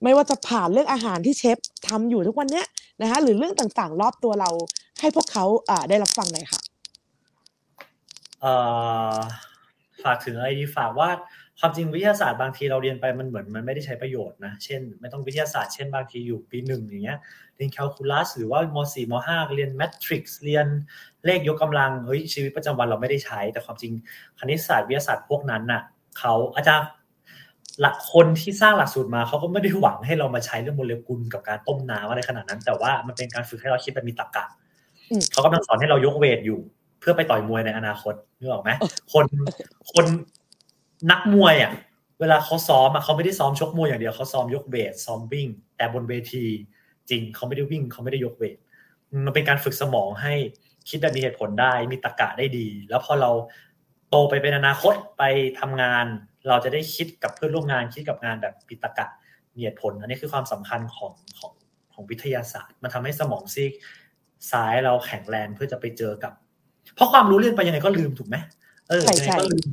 [0.03, 2.65] ไม่ว่าจะผ่านเรื่องอาหารที่เชฟทำอยู่ทุกวันเนี้ย
[3.01, 4.49] นะคะหรือเรื่องต่างๆ รอบตัวเรา
[4.99, 6.61] ให้พวกเขาอ่าได้รับฟังหน่อยค่ะ
[10.03, 11.09] ฝากถึงอะไรดีฝากว่า
[11.59, 17.19] ความจริงวิทยาศาสตร์บางทีเราเรียนไปมันเหมือนมันไม่ได้ใช้ประโยชน์นะเช่น ไม่ต้องวิทยาศาสตร์เช่นบางทีอยู่ปีหนึ่งอย่างเงี้ย
[17.55, 20.67] เรียนแคลคูลัสหรือว่ามสี่มห้าเรียนแมทริกซ์เรียน
[21.25, 23.93] เลขยกกำลังเฮ้ยชีวิตประจำวันเราไม่ได้ใช้ แต่ความจริง
[24.39, 25.81] คณิตศาสตร์วิทยาศาสตร์พวกนั้นน่ะ
[26.19, 26.87] เขาอาจารย์
[27.81, 34.45] หลักคนที่สร้างหลักสูตรมาเขาก็ไม่ได้หวังให้เรามาใช้เรื่องโมเลกุลกับการต้มน้ำอะไรขนาดนั้น แต่ว่ามันเป็นการฝึกให้เราคิดแบบมีตรรกะ
[35.09, 36.59] อืมเขากำลังสอนให้เรายกเวทอยู่
[36.99, 38.69] เพื่อไปต่อยมวยในอนาคตนึกออกไหม
[39.13, 39.25] คน
[39.93, 40.05] คน
[41.11, 41.71] นักมวยอะ
[42.19, 46.45] เวลาเขาซ้อมอะเขาไม่ได้ซ้อมชกมวยอย่างเดียวเขาซ้อมยกเวทซ้อมวิ่ง แต่บนเวที
[47.09, 48.57] จริงเขาไม่ได้วิ่งเขาไม่ได้ยกเวท
[49.25, 50.33] มันเป็นการฝึกสมองให้
[50.89, 53.31] คิดแบบมีเหตุผลได้มีตรรกะได้ดี แล้วพอเรา
[54.09, 55.23] โตไปเป็นอนาคตไป
[55.59, 56.05] ทำงาน
[56.47, 59.07] เราจะได้คิดกับเพื่อนร่วมงานคิดกับงานแบบมีตรรกะ
[59.53, 61.53] มีเหตุผล อันนี้คือความสำคัญของของ
[61.93, 63.73] ของวิทยาศาสตร์ มันทำให้สมองซีก
[64.51, 66.33] ซ้ายเราแข็งแรงเพื่อจะไปเจอกับ
[66.95, 68.35] เพราะความรู้เรียนไปยังไงก็ลืมถูกไหม
[68.89, 69.67] เออใช่ยังไงใช่ก็ลืม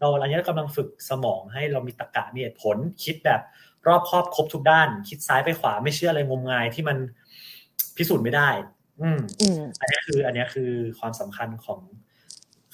[0.00, 3.40] เราอันนี้กำลังฝึกสมองให้เรามีตรรกะมีเหตุผล คิดแบบ
[3.86, 6.98] รอบครอบครบทุกด้าน คิดซ้ายไปขวาไม่เชื่ออะไรงมงายที่มัน
[7.96, 8.48] พิสูจน์ไม่ได้
[9.00, 11.80] อืมอืมอันนี้คือ อันนี้คือความสำคัญของ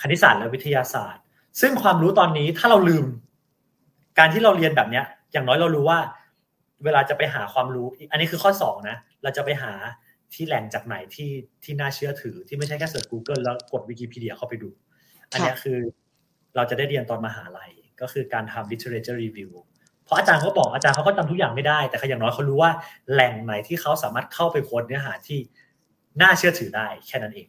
[0.00, 1.22] คณิตศาสตร์และวิทยาศาสตร์
[1.60, 3.04] ซึ่งความรู้ตอนนี้ถ้าเราลืม
[4.18, 5.98] การที่เราเรียนแบบเนี้ย อย่างน้อยเรารู้ว่า
[6.84, 9.72] เวลาจะไปหาความรู้ อันนี้คือข้อสองนะ เราจะไปหา
[10.34, 11.30] ที่แหล่งจากไหนที่
[11.64, 14.70] ที่น่าเชื่อถือ ที่ไม่ใช่แค่เสิร์ช Google แล้วกดวิกิพีเดียเข้าไปดู
[15.32, 15.78] อันนี้คือ
[16.56, 19.50] เราจะได้เรียนตอนมหาลัย ก็คือการทำ literature review
[20.04, 22.70] เพราะอาจารย์เขาบอกอาจารย์เขาก็จำทุกอย่างไม่ได้ แต่อย่างน้อยเขารู้ว่า
[23.12, 25.38] แหล่งไหนที่เขาสามารถเข้าไปค้นเนื้อหาที่
[26.20, 27.48] น่าเชื่อถือได้แค่นั้นเอง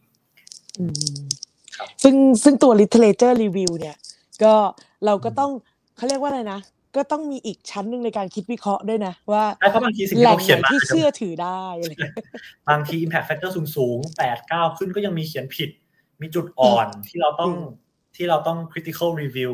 [1.75, 3.97] ครับซึ่งซึ่งตัว literature review เนี่ย
[4.43, 4.53] ก็
[5.05, 5.51] เราก็ต้อง
[5.97, 6.59] เขาเรียกว่าอะไรนะ
[6.95, 12.15] ก็ต้องมีอีกชั้นหนึ่งในการคิดวิเคราะห์ด้วยนะ ว่าใช่เพราะบางทีสิ่งแหที่ล่งเขาไหเขียนนมาที่เชื่อถือได้อะไรอย่างเงี้ย
[12.69, 15.69] บางที impact factor สูงสูงแปดเก้าขึ้นก็ยังมีเขียนผิด
[16.21, 17.83] มีจุดอ่อนที่เราต้องอืม
[18.15, 19.53] ที่เราต้อง critical review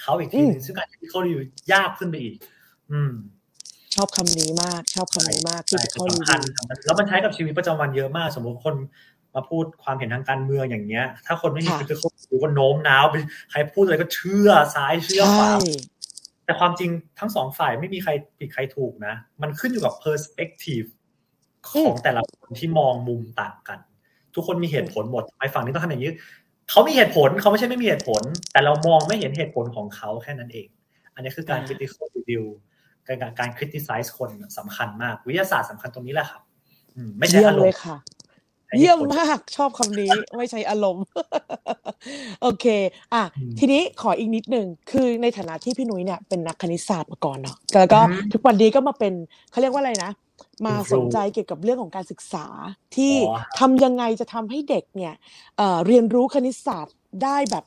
[0.00, 2.34] เขาอีกทีหนึงอืมซึ่งการ critical review ยากขึ้นไปอีก
[2.92, 3.12] อืม
[3.94, 8.74] ชอบคำนี้มาก ชอบคำนี้มากใช่ critical สำคัญ review แล้วมันใช้กับชีวิตประจำวันเยอะมาก สมมติคน
[9.38, 13.14] มาพูดความเห็นทางการเมืองอย่างเงี้ย ถ้าคนไม่มีค่ะ critical review ก็โน้มน้าวไป
[13.50, 15.52] ใครพูดอะไรก็เชื่อซ้ายเชื่อขใช่วา
[16.44, 20.88] แต่ความจริงทั้งสองฝ่ายไม่มีใครผิดใครถูกนะ มันขึ้นอยู่กับ perspective
[21.68, 23.78] ของแต่ละคนที่มองมุมต่างกัน
[24.34, 26.12] ทุกคนมีเหตุผลหมดทำไมฝั่งนี้ต้องทำอย่างนี้
[26.70, 28.22] เขามีเหตุผลเขาไม่ใช่ไม่มีเหตุผล
[28.52, 30.68] แต่เรามองไม่เห็นเหตุผลของเขาแค่นั้นเอง
[31.14, 32.44] อันนี้คือการอ่า critical review
[33.06, 36.42] การการการ criticize คนสำคัญมาก วิทยาศาสตร์สำคัญตรงนี้แหละครับ
[36.96, 38.17] อืมไม่ใช่เยี่ยมอารมเลยณ์ค่ะใช้หตุผล
[38.76, 41.04] เยี่ยมมากชอบคำนี้ไม่ใช้อารมณ์
[42.42, 42.66] โอเค
[43.14, 49.14] อะอืมทีนี้ขออีกนิดหนึ่งคือในฐานะที่พี่นุ้ยเนี่ยเป็นนักคณิตศาสตร์มาก่อนเนาะแล้วก็อืมทุกวันนี้ก็มาเป็น
[49.50, 50.10] เขาเรียกว่าอะไรนะ
[50.66, 52.46] มาเป็นครูสนใจเกี่ยวกับเรื่องของการศึกษา
[52.96, 53.18] ที่อ๋อ
[53.58, 55.14] ทำยังไงจะทำให้เด็กเนี่ย
[55.56, 57.64] เอ่อเรียนรู้คณิตศาสตร์ได้แบบ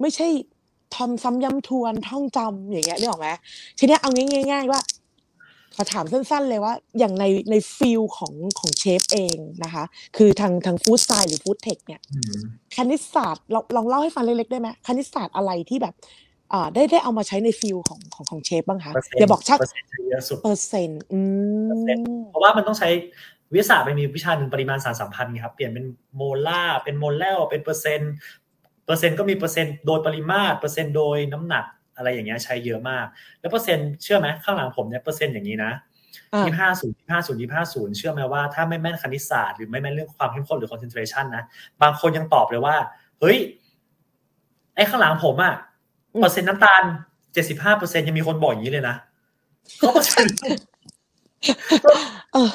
[0.00, 0.28] ไม่ใช่
[0.96, 3.28] ทำซ้ำย้ำทวนท่องจำอย่างเงี้ยนึกออกไหม
[3.78, 4.10] ทีเนี้ยเอา
[4.52, 4.80] ง่ายๆว่า
[5.76, 9.84] ขอถามสั้นๆเลยว่าอย่างในในฟิลของของเชฟเองนะคะ
[10.16, 12.42] คือทางทางฟู้ดสไตล์หรือฟู้ดเทคเนี่ยอืม
[12.76, 15.94] คณิตศาสตร์ลองลองเล่าให้ฟังเล็กๆได้ไหมคณิตศาสตร์อะไรที่แบบ
[16.52, 21.20] อ่าได้ได้เอามาใช้ใน field ของของของเชฟบ้างคะเปอร์เซ็นต์อย่าบอกชักเปอร์เซ็นต์จะเยอะสุดเปอร์เซ็นต์อื
[21.68, 22.88] เปอร์เซ็นต์มเพราะว่ามันต้องใช้
[23.52, 28.12] วิทยาศาสตร์มันมีวิชาหนึ่งปริมาณสารสัมพันธ์ไงครับเปลี่ยนเป็นโมลาร์เป็นโมแลลเป็นเปอร์เซ็นต์
[28.86, 31.64] เปอร์เซ็นต์ก็มีเปอร์เซ็นต์โดยปริมาตรเปอร์เซ็นต์โดยน้ำหนัก
[31.96, 33.06] อะไรอย่างเงี้ยใช้เยอะมาก
[33.40, 35.72] แล้วเปอร์เซ็นต์เชื่อไหมข้างหลังผมเนี่ยเปอร์เซ็นต์อย่างนี้นะ
[36.34, 41.44] อ่ายี่ห้าศูนย์ยี่ห้าศูนย์ยี่ห้าศูนย์เชื่อไหมว่าถ้าไม่แม่นคณิตศาสตร์หรือไม่แม่นเรื่องความเข้มข้นหรือ concentration นะ
[41.82, 42.76] บางคนยังตอบเลยว่า
[43.20, 43.38] เฮ้ย
[44.74, 45.54] ไอ้ข้างหลังผมอะ
[46.12, 46.82] อืมเปอร์เซ็นต์น้ำตาล
[47.32, 48.96] เจ็ดสิบห้าเปอร์เซ็นยังมีคนบอกอย่างนี้เลยนะ
[49.78, 50.36] เขาเปอร์เซ็นต์
[52.32, 52.50] เออ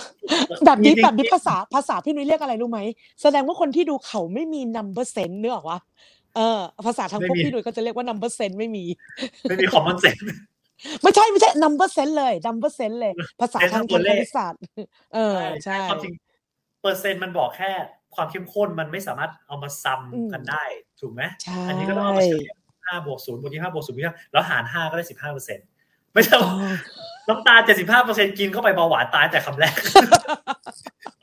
[0.65, 2.79] แบบนี้จริงๆแบบนี้ภาษาภาษาพี่นุ้ยเรียกอะไรรู้ไหม
[3.21, 5.79] แสดงว่าคนที่ดูเขาไม่มี number sense เนื้อออกวะ
[6.37, 8.85] เออภาษาทางพวกพี่นุ้ยก็จะเรียกว่า number sense ไม่มี
[9.49, 10.21] ไม่มี common sense
[11.01, 14.61] ไม่ใช่ไม่ใช่ number sense เลย number sense เลย ภาษาเป็นทางตัวทางเลคขณิตศาสตร์
[15.13, 16.13] เออใช่ความจริง
[16.81, 17.71] เปอร์เซ็นต์มันบอกแค่
[18.15, 20.63] ความเข้มข้นมันไม่สามารถเอามา sum อืมกันได้
[20.99, 22.53] ถูกไหมใช่อันนี้ก็ต้องเอามาเฉลี่ย
[22.85, 25.67] ห้าบวกศูนย์บวกยี่ห้าบวกศูนย์บวกยี่ห้าแล้วหารห้าก็ได้สิบห้าเปอร์เซ็นต์
[26.13, 26.73] ไม่ใช่อ๋อว่า
[27.29, 29.75] น้ำตาลเจ็ดสิบห้าเปอร์เซ็นต์กินเข้าไปเบาหวานตายแต่คำแรก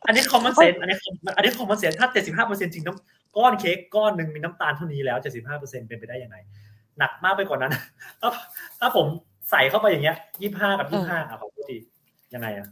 [0.07, 0.97] อันนี้ common sense อันนี้
[1.37, 6.37] อันนี้ common sense ถ้าเจ็ดสิบห้าเปอร์เซ็นต์จริงน้ำก้อนเค้กก้อนหนึ่งมีน้ำตาลเท่านี้แล้วเจ็ดสิบห้าเปอร์เซ็นต์เป็นไปได้ยังไง
[6.99, 7.73] หนักมากไปกว่านั้น
[8.21, 8.31] ถ้า
[8.81, 9.07] ถ้าผม
[9.51, 11.77] ใส่เข้าไปอย่างเงี้ยยี่ห้ากับยี่ห้าอะขอพูดที
[12.35, 12.67] ยังไงอะ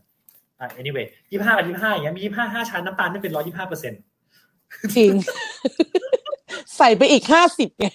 [0.61, 4.01] อะ anyway ยี่ห้ากับยี่ห้าอย่างเงี้ยมียี่ห้าห้าชั้นน้ำตาลไม่เป็นร้อยยี่ห้าเปอร์เซ็นต์
[4.97, 5.11] จริง
[6.79, 7.87] ใส่ไปอีกห้าสิบไง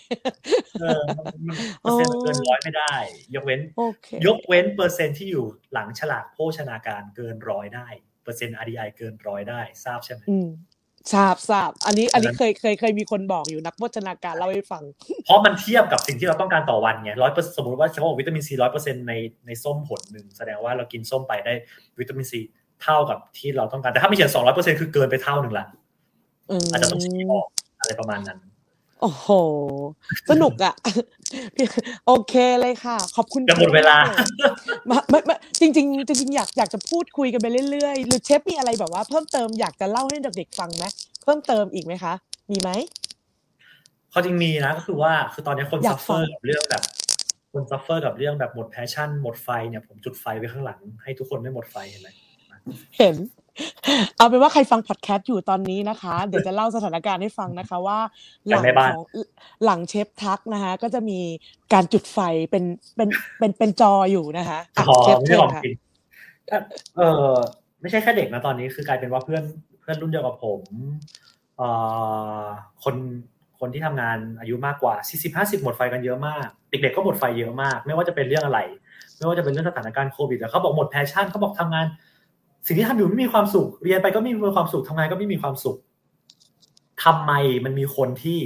[0.82, 1.02] เออ
[1.48, 2.94] มันเปอร์เซ็นต์มันเกินร้อยไม่ได้
[3.36, 7.88] ยกเว้นโอเคยกเว้นเปอร์เซ็นต์ที่อยู่หลังฉลากโภชนาการเกินร้อยได้
[8.24, 10.48] เปอร์เซ็นต์ RDI เกินร้อยได้ ทราบใช่ไหมอืม
[11.14, 14.84] ทราบทราบอันนี้อันนี้อันนั้นเคยเคยเคยมีคนบอกอยู่นักโภชนาการเล่าให้ฟัง
[15.26, 19.14] เพราะมันเทียบกับสิ่งที่เราต้องการต่อวันไงร้อยสมมติว่าเขาบอกวิตามินซีร้อยเปอร์เซ็นต์ใน
[19.48, 21.54] ในส้มผลหนึ่งแสดงว่าเรากินส้มไปได้
[22.00, 22.40] วิตามินซี
[22.84, 25.66] เท่ากับที่เราต้องการแต่ถ้าไม่เขียนสองร้อยเปอร์เซ็นต์คือเกินไปเท่าหนึ่งละ
[26.64, 27.48] มอาจจะต้องชี้ออก
[27.80, 28.40] อะไรประมาณนั้น
[29.02, 29.28] โอ้โห
[30.30, 30.74] สนุกอะ
[32.08, 33.98] โอเคเลยค่ะ ขอบคุณจะหมดเวลา
[34.90, 40.86] มาไม่ไม่จริงๆจริงๆอยากอยากจะพูดคุยกันไปเรื่อยๆ หรือเชฟมีอะไรแบบว่าเพิ่มเติมอยากจะเล่าให้เด็กๆฟังไหม
[41.24, 42.14] เพิ่มเติมอีกไหมคะ
[42.52, 42.70] มีไหม
[44.12, 46.84] เขาจริงมีนะก็คือว่าคือตอนนี้คนอยาซักฟเฟฟัองร์กับเรื่องแบบ
[47.54, 52.10] คนซัฟเฟอร์กับเรื่องแบบหมดแพชชั่นหมดไฟเนี่ยผมจุดไฟไว้ข้างหลัง ให้ทุกคนไม่หมดไฟเห็นไหม
[52.98, 53.16] เห็น
[54.18, 58.00] เอาเป็นว่าใครฟังพอดแคสต์อยู่ตอนนี้นะคะ เดี๋ยวจะเล่าสถานการณ์ให้ฟังนะคะว่า
[58.50, 58.98] หลังของ
[59.66, 61.20] หลังเชฟทักนะคะ ก็จะมี
[61.74, 62.20] การจุดไฟ
[62.52, 62.64] เป็น
[62.96, 65.76] เป็นเป็นเป็นจออยู่นะคะะพอเชฟไม่เชิใช่ญของค่ะจริง
[66.50, 66.60] ถ้า
[66.98, 67.36] เออ
[67.82, 69.44] ไม่ใช่แค่เด็กนะตอนนี้คือกลายเป็นว่าเพื่อน
[69.82, 70.62] เพื่อนรุ่นเดียวกับผม
[71.58, 71.70] เอ่
[72.44, 72.46] อ
[72.84, 72.96] คน
[73.60, 78.60] คนที่ทำงานอายุมากกว่า40 50หมดไฟกันเยอะมากเด็กๆก็หมดไฟเยอะมาก ไม่ว่าจะเป็นเรื่องอะไร
[79.18, 81.86] ไม่ว่าจะเป็นเรื่องสถานการณ์โควิดแล้วเขาบอกหมดแพชชั่นเขาบอกทำงาน
[82.68, 85.78] สิ่งที่ทำอยู่ไม่มีความสุข เรียนไปก็ไม่มีความสุขทำงานก็ไม่มีความสุข
[87.04, 87.32] ทำไม
[87.66, 88.40] มันมีคนที่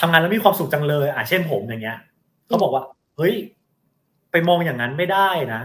[0.00, 1.98] ทำงานแล้วมีความสุขจังเลย อะเช่นผมอย่างเงี้ย
[2.46, 2.82] เขาบอกว่า
[3.16, 3.34] เฮ้ย
[4.30, 5.62] ไปมองอย่างนั้นไม่ได้นะ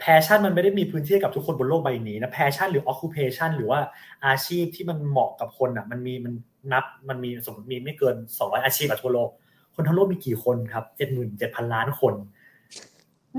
[0.00, 3.80] passion มันไม่ได้มีพื้นที่กับทุกคนบนโลกใบนี้นะ passion หรือ occupation หรือว่า
[4.26, 6.32] อาชีพที่มันเหมาะกับคนอะ มันมีมัน
[6.72, 9.30] นับมันมีสมมติมีไม่เกินสองร้อยอาชีพทั่วโลก
[9.74, 12.14] คนทั้งโลกมีกี่คนครับเจ็ดหมื่นเจ็ดพันล้านคน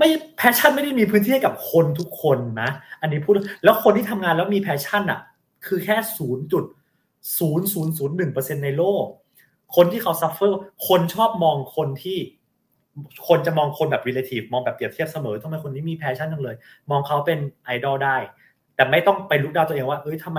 [0.00, 3.34] ไม่ passion ไม่ได้มีพื้นที่ให้กับคนทุกคนนะ อันนี้พูด
[3.64, 5.20] แล้วคนที่ทำงานแล้วมี passion อะ
[5.66, 6.64] คือแค่ศูนย์จุด
[7.38, 9.04] ศูนย์ศูนย์ศูนย์หนึ่งเปอร์เซ็นต์ในโลก
[9.76, 10.58] คนที่เขา suffer
[10.88, 12.18] คนชอบมองคนที่
[13.28, 16.56] คนจะมองคนแบบ relative มองแบบเปรียบเทียบเสมอทำไมคนนี้มี passion จังเลย
[16.90, 18.16] มองเขาเป็นไอดอลได้
[18.74, 20.38] แต่ไม่ต้องไป look down ตัวเองว่าเอ้ยทำไม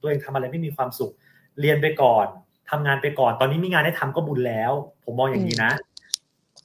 [0.00, 1.12] ตัวเองทำอะไรไม่มีความสุข
[1.60, 2.26] เรียนไปก่อน
[2.70, 4.72] ทำงานไปก่อน ตอนนี้มีงานให้ทำก็บุญแล้ว
[5.04, 5.72] ผมมองอย่างนี้นะ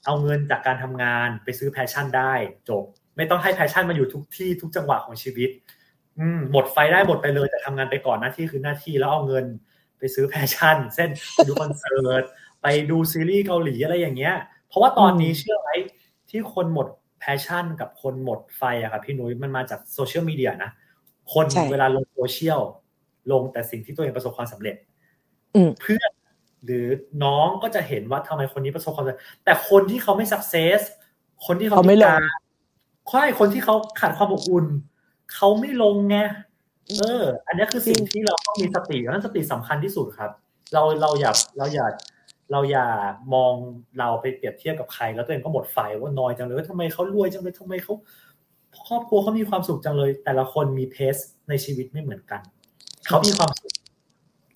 [0.07, 2.33] เอาเงินจากการทำงานไปซื้อ passion ได้
[2.69, 2.83] จบ
[3.17, 5.49] ไม่ต้องให้ passion มาอยู่ทุกที่ทุกจังหวะของชีวิต
[6.19, 9.45] อืมหมดไฟได้หมดไปเลยแต่ทำงานไปก่อนหน้าที่คือหน้าที่แล้วเอาเงิน
[9.99, 12.23] ไปซื้อ passion เช่นไปดูคอนเสิร์ต
[12.61, 14.35] ไปดูซีรีส์เกาหลีอะไรอย่างเงี้ย
[14.67, 15.69] เพราะว่าตอนนี้เชื่อไหม
[16.29, 16.87] ที่คนหมด
[17.19, 20.71] passion กับคนหมดไฟอะครับพี่นุ้ยมันมาจากโซเชียลมีเดียนะ
[21.33, 22.61] คนใช่เวลาลงโซเชียล
[23.31, 24.75] ลงแต่สิ่งที่ตัวเองประสบความสำเร็จ
[25.55, 26.11] อืมเพื่อน
[26.65, 26.87] หรือ
[27.23, 30.79] น้องก็จะเห็นว่าทำไมคนนี้ประสบความสำเร็จแต่คนที่เขาไม่ success
[31.45, 32.21] คนที่เขาเขาไม่ลงการ
[33.09, 34.65] ใช่คนที่เขาขาดความอบอุ่น
[35.33, 36.17] เขาไม่ลงไง
[36.99, 40.31] เออ อันนี้คือสิ่งที่เราต้องมีสตินั้นสติสำคัญที่สุดครับ
[40.73, 41.85] เราเราอย่าเราอย่า
[42.51, 42.87] เราอย่า
[43.33, 43.53] มอง
[43.99, 47.93] เราไปเปรียบเทียบกับใคร แล้วตัวเองก็หมดไฟว่านอยจังเลยว่าทำไมเขารวยจังเลยทำไมเขา
[48.87, 51.15] ครอบครัวเขามีความสุขจังเลย แต่ละคนมีเพส
[51.49, 52.41] ในชีวิตไม่เหมือนกัน
[53.07, 53.73] เขามีความสุข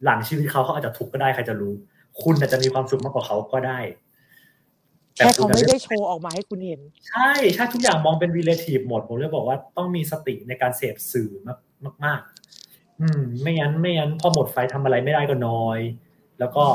[0.04, 1.74] หลังชีวิตเขาเขาอาจจะทุกข์ก็ได้ใครจะรู้
[2.22, 3.80] คุณอาจจะมีความสุขมากกว่าเขาก็ได้
[5.16, 11.56] แค่เขาณไม่ได้โชว์ออกมาให้คุณเห็น ใช่ใช่ทุกอย่างมองเป็น relative หมดผมเลยบอกว่าต้องมีสติในการเสพสื่อมา
[11.94, 15.80] กมากๆอืม ไม่งั้นไม่งั้นพอหมดไฟทำอะไรไม่ได้ก็นอย
[16.40, 16.66] แล้วก็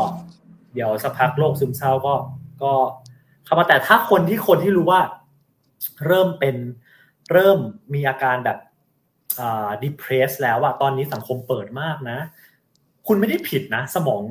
[0.74, 2.14] เดี๋ยวสักพักโรคซึมเศร้าก็
[2.62, 2.72] ก็
[3.44, 5.00] เข้ามาแต่ถ้าคนที่คนที่รู้ว่า
[6.06, 6.56] เริ่มเป็น
[7.32, 7.58] เริ่ม
[7.94, 8.58] มีอาการแบบ
[9.40, 12.18] อ่า depress แล้วอะตอนนี้สังคมเปิดมากนะ
[13.08, 14.22] คุณไม่ได้ผิดนะ สมอง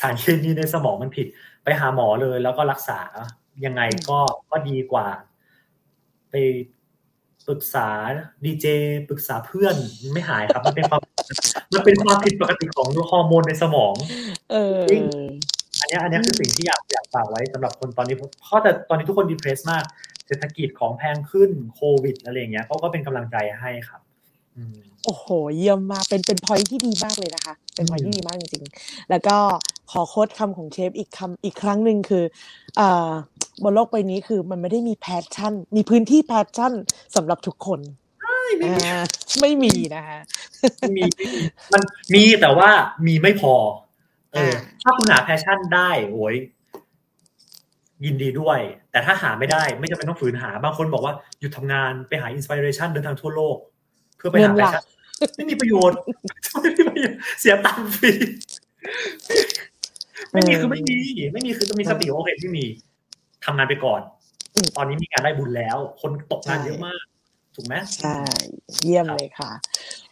[0.00, 1.26] สารเคมีในสมองมันผิด
[1.64, 3.00] ไปหาหมอเลยแล้วก็รักษา
[3.64, 4.18] ยังไงก็
[4.50, 5.06] ก็ดีกว่า
[6.30, 6.34] ไป
[7.46, 7.88] ปรึกษา
[8.44, 8.66] ดีเจ
[9.08, 9.76] ปรึกษาเพื่อน
[10.12, 11.00] ไม่หายครับ มันเป็นความ
[11.72, 13.94] มันเป็นความผิดปกติของฮอร์โมนในสมอง
[14.50, 15.02] เออจริง
[15.80, 19.84] อันเนี้ยอันเนี้ยคือสิ่งที่อยากอยากฝากไว้สำหรับคนตอนนี้เพราะแต่ตอนนี้ทุกคนดีเพรสมาก
[20.26, 24.00] เศรษฐกิจของแพงขึ้นโควิดอะไรอย่างเงี้ยเขาก็เป็นกำลังใจให้ครับ
[24.56, 29.36] อืม โอ้โห เยี่ยมมาก เป็นเป็นพอยที่ดีมากเลยนะคะ เป็นพอยอืมที่ดีมากจริงๆ แล้วก็
[29.90, 32.24] ขอ quote คำของเชฟอีกคำอีกครั้งหนึ่งคือ
[32.80, 33.10] อ่า
[33.62, 36.72] บนโลกใบนี้คือมันไม่ได้มี passion มีพื้นที่ passion
[37.16, 37.80] สำหรับทุกคน
[38.64, 38.98] อ่า
[39.40, 40.18] ไม่มีนะคะ
[40.96, 41.02] มี
[41.72, 41.82] มัน
[42.14, 42.70] มีแต่ว่า
[43.06, 43.54] มีไม่พอ
[44.32, 46.36] เอออ่าถ้าคุณหา passion ได้โอ้ย
[48.04, 48.58] ยินดีด้วย
[48.90, 53.56] แต่ถ้าหาไม่ได้ไม่จำเป็นต้องฝืนหา บางคนบอกว่าหยุดทำงานไปหา inspiration เดินทางทั่วโลก
[54.16, 54.84] เพื่อไปหาเงินแพชล่ะชั่น
[55.36, 55.98] ไม่มีประโยชน์
[56.62, 58.12] ไม่มีประโยชน์เสียตังค์ฟรี
[60.32, 60.96] ไม่มีคือไม่มี
[61.32, 62.64] ไม่มีคือจะมีสติว่าโอเคที่มี
[63.44, 64.00] ทำงานไปก่อน
[64.54, 67.04] อืมตอนนี้มีงานได้บุญแล้ว คนตกงานใช่เยอะมาก
[67.54, 68.18] ถูกไหมใช่
[68.82, 69.52] เยี่ยมครับเลยค่ะ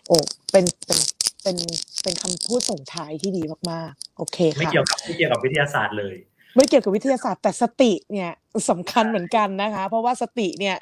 [0.07, 0.17] โอ้
[0.51, 0.99] เป็นเป็น
[1.43, 1.57] เป็น
[2.03, 6.17] เป็นคำพูดส่งท้ายที่ดีมากๆ โอเคไม่ค่ะเกี่ยวกับไม่เกี่ยวกับวิทยาศาสตร์เลย
[6.57, 8.31] ไม่เกี่ยวกับวิทยาศาสตร์แต่สติเนี่ย
[8.71, 10.77] สำคัญเหมือนกันนะคะ เพราะว่าสติเนี่ย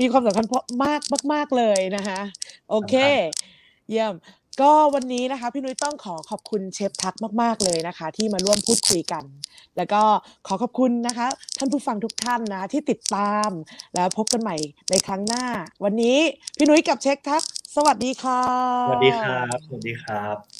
[0.00, 1.02] มีความสำคัญเพราะมาก
[1.32, 2.20] มาก ๆเลยนะคะ
[2.70, 2.94] โอเค
[3.90, 4.14] เยี่ยม
[4.60, 9.24] ก็วันนี้นะคะพี่นุ้ยต้องขอขอบคุณเชฟทักมาก ๆ เลยนะคะ ที่มาร่วมพูดคุยกัน
[9.76, 10.02] แล้วก็
[10.46, 11.26] ขอขอบคุณนะคะ
[11.58, 13.50] ท่านผู้ฟังทุกท่านนะที่ติดตาม
[13.94, 14.56] แล้วพบกันใหม่
[14.90, 15.44] ในครั้งหน้า
[15.84, 16.18] วันนี้
[16.56, 17.42] พี่นุ้ยกับเชฟทัก
[17.76, 18.42] สวัสดีค่ะ
[18.86, 20.59] สวัสดีครับ สวัสดีครับ